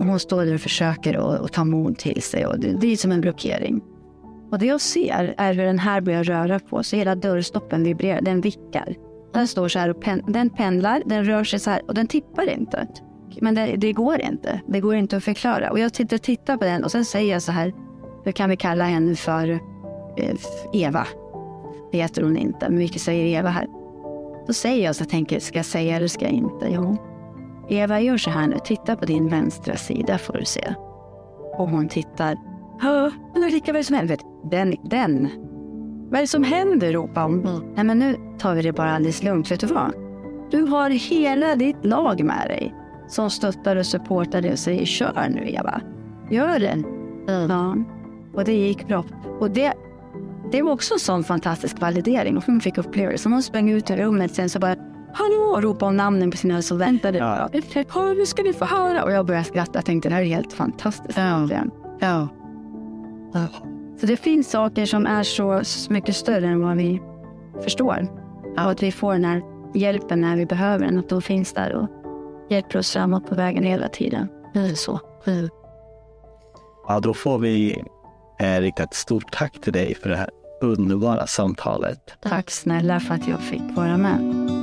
Och 0.00 0.06
hon 0.06 0.20
står 0.20 0.44
där 0.44 0.54
och 0.54 0.60
försöker 0.60 1.44
att, 1.44 1.52
ta 1.52 1.64
mod 1.64 1.98
till 1.98 2.22
sig. 2.22 2.46
Och 2.46 2.60
det, 2.60 2.72
det 2.72 2.92
är 2.92 2.96
som 2.96 3.12
en 3.12 3.20
blockering. 3.20 3.80
Och 4.50 4.58
det 4.58 4.66
jag 4.66 4.80
ser 4.80 5.34
är 5.38 5.54
hur 5.54 5.64
den 5.64 5.78
här 5.78 6.00
börjar 6.00 6.24
röra 6.24 6.58
på 6.58 6.82
sig. 6.82 6.98
Hela 6.98 7.14
dörrstoppen 7.14 7.84
vibrerar, 7.84 8.20
den 8.20 8.40
vickar. 8.40 8.96
Den 9.32 9.48
står 9.48 9.68
så 9.68 9.78
här 9.78 9.88
och 9.88 10.00
pen, 10.00 10.22
den 10.26 10.50
pendlar, 10.50 11.02
den 11.06 11.24
rör 11.24 11.44
sig 11.44 11.58
så 11.58 11.70
här 11.70 11.82
och 11.88 11.94
den 11.94 12.06
tippar 12.06 12.50
inte. 12.50 12.86
Men 13.40 13.54
det, 13.54 13.76
det 13.76 13.92
går 13.92 14.20
inte. 14.20 14.60
Det 14.66 14.80
går 14.80 14.96
inte 14.96 15.16
att 15.16 15.24
förklara. 15.24 15.70
Och 15.70 15.78
jag 15.78 15.94
tittar, 15.94 16.18
tittar 16.18 16.56
på 16.56 16.64
den 16.64 16.84
och 16.84 16.90
sen 16.90 17.04
säger 17.04 17.32
jag 17.32 17.42
så 17.42 17.52
här. 17.52 17.72
Hur 18.24 18.32
kan 18.32 18.50
vi 18.50 18.56
kalla 18.56 18.84
henne 18.84 19.16
för 19.16 19.48
eh, 20.16 20.36
Eva? 20.72 21.06
Det 21.92 21.98
heter 21.98 22.22
hon 22.22 22.36
inte, 22.36 22.68
men 22.68 22.78
vi 22.78 22.88
säger 22.88 23.38
Eva 23.38 23.48
här. 23.48 23.66
Då 24.46 24.52
säger 24.52 24.84
jag 24.84 24.96
så 24.96 25.02
jag 25.02 25.08
tänker, 25.08 25.40
ska 25.40 25.58
jag 25.58 25.66
säga 25.66 25.96
eller 25.96 26.08
ska 26.08 26.24
jag 26.24 26.34
inte? 26.34 26.68
Jo. 26.70 27.09
Eva, 27.70 28.00
gör 28.00 28.16
så 28.16 28.30
här 28.30 28.46
nu. 28.46 28.56
Titta 28.64 28.96
på 28.96 29.04
din 29.06 29.28
vänstra 29.28 29.76
sida 29.76 30.18
får 30.18 30.32
du 30.32 30.44
se. 30.44 30.74
Och 31.58 31.68
hon 31.70 31.88
tittar. 31.88 32.36
Hö, 32.80 33.10
men 33.34 33.42
Ulrika, 33.44 33.72
vad 33.72 33.76
är 33.76 33.80
det 33.80 33.84
som 33.84 33.96
händer? 33.96 34.18
Den, 34.50 34.74
den. 34.84 35.28
Vad 36.10 36.18
är 36.18 36.20
det 36.20 36.26
som 36.26 36.44
händer? 36.44 36.92
ropar 36.92 37.22
hon. 37.22 37.62
Nej, 37.74 37.84
men 37.84 37.98
nu 37.98 38.16
tar 38.38 38.54
vi 38.54 38.62
det 38.62 38.72
bara 38.72 38.90
alldeles 38.94 39.22
lugnt. 39.22 39.50
Vet 39.50 39.60
du 39.60 39.66
vad? 39.66 39.92
Du 40.50 40.62
har 40.62 40.90
hela 40.90 41.54
ditt 41.56 41.84
lag 41.84 42.24
med 42.24 42.48
dig. 42.48 42.74
som 43.08 43.30
stöttar 43.30 43.76
och 43.76 43.86
supportar 43.86 44.52
och 44.52 44.58
säger 44.58 44.84
kör 44.84 45.28
nu 45.28 45.50
Eva. 45.50 45.80
Gör 46.30 46.58
det. 46.58 46.82
Ja. 47.48 47.76
Och 48.34 48.44
det 48.44 48.52
gick 48.52 48.86
bra. 48.88 49.04
Och 49.40 49.50
det, 49.50 49.72
det 50.52 50.62
var 50.62 50.72
också 50.72 50.94
en 50.94 51.00
sån 51.00 51.24
fantastisk 51.24 51.80
validering. 51.80 52.36
Och 52.36 52.44
hon 52.46 52.60
fick 52.60 52.78
upplevelse. 52.78 53.28
Hon 53.28 53.42
sprang 53.42 53.70
ut 53.70 53.90
i 53.90 53.96
rummet 53.96 54.34
sen 54.34 54.48
så 54.48 54.58
bara 54.58 54.76
Hallå! 55.14 55.60
ropade 55.60 55.88
hon 55.88 55.96
namnen 55.96 56.30
på 56.30 56.36
sina 56.36 56.62
och 56.72 56.80
väntade. 56.80 57.18
Ja. 57.18 57.48
Ja. 57.94 58.12
Nu 58.16 58.26
ska 58.26 58.42
ni 58.42 58.52
få 58.52 58.64
höra. 58.64 59.04
Och 59.04 59.12
jag 59.12 59.26
började 59.26 59.44
skratta. 59.44 59.72
Jag 59.74 59.84
tänkte 59.84 60.08
det 60.08 60.14
här 60.14 60.22
är 60.22 60.26
helt 60.26 60.52
fantastiskt. 60.52 61.18
Ja. 61.18 61.48
Ja. 62.00 62.28
Så 64.00 64.06
det 64.06 64.16
finns 64.16 64.50
saker 64.50 64.86
som 64.86 65.06
är 65.06 65.22
så 65.22 65.92
mycket 65.92 66.16
större 66.16 66.46
än 66.46 66.62
vad 66.62 66.76
vi 66.76 67.02
förstår. 67.62 68.06
Och 68.56 68.70
att 68.70 68.82
vi 68.82 68.92
får 68.92 69.12
den 69.12 69.24
här 69.24 69.42
hjälpen 69.74 70.20
när 70.20 70.36
vi 70.36 70.46
behöver 70.46 70.84
den. 70.84 70.98
Att 70.98 71.08
de 71.08 71.22
finns 71.22 71.52
där 71.52 71.74
och 71.74 71.88
hjälper 72.50 72.78
oss 72.78 72.92
framåt 72.92 73.28
på 73.28 73.34
vägen 73.34 73.64
hela 73.64 73.88
tiden. 73.88 74.28
Det 74.54 74.60
är 74.60 74.74
så. 74.74 75.00
Ja, 76.88 77.00
då 77.00 77.14
får 77.14 77.38
vi 77.38 77.84
eh, 78.40 78.60
rikta 78.60 78.82
ett 78.82 78.94
stort 78.94 79.32
tack 79.32 79.60
till 79.60 79.72
dig 79.72 79.94
för 79.94 80.08
det 80.08 80.16
här 80.16 80.30
underbara 80.60 81.26
samtalet. 81.26 82.14
Tack 82.20 82.50
snälla 82.50 83.00
för 83.00 83.14
att 83.14 83.28
jag 83.28 83.40
fick 83.40 83.62
vara 83.76 83.96
med. 83.96 84.59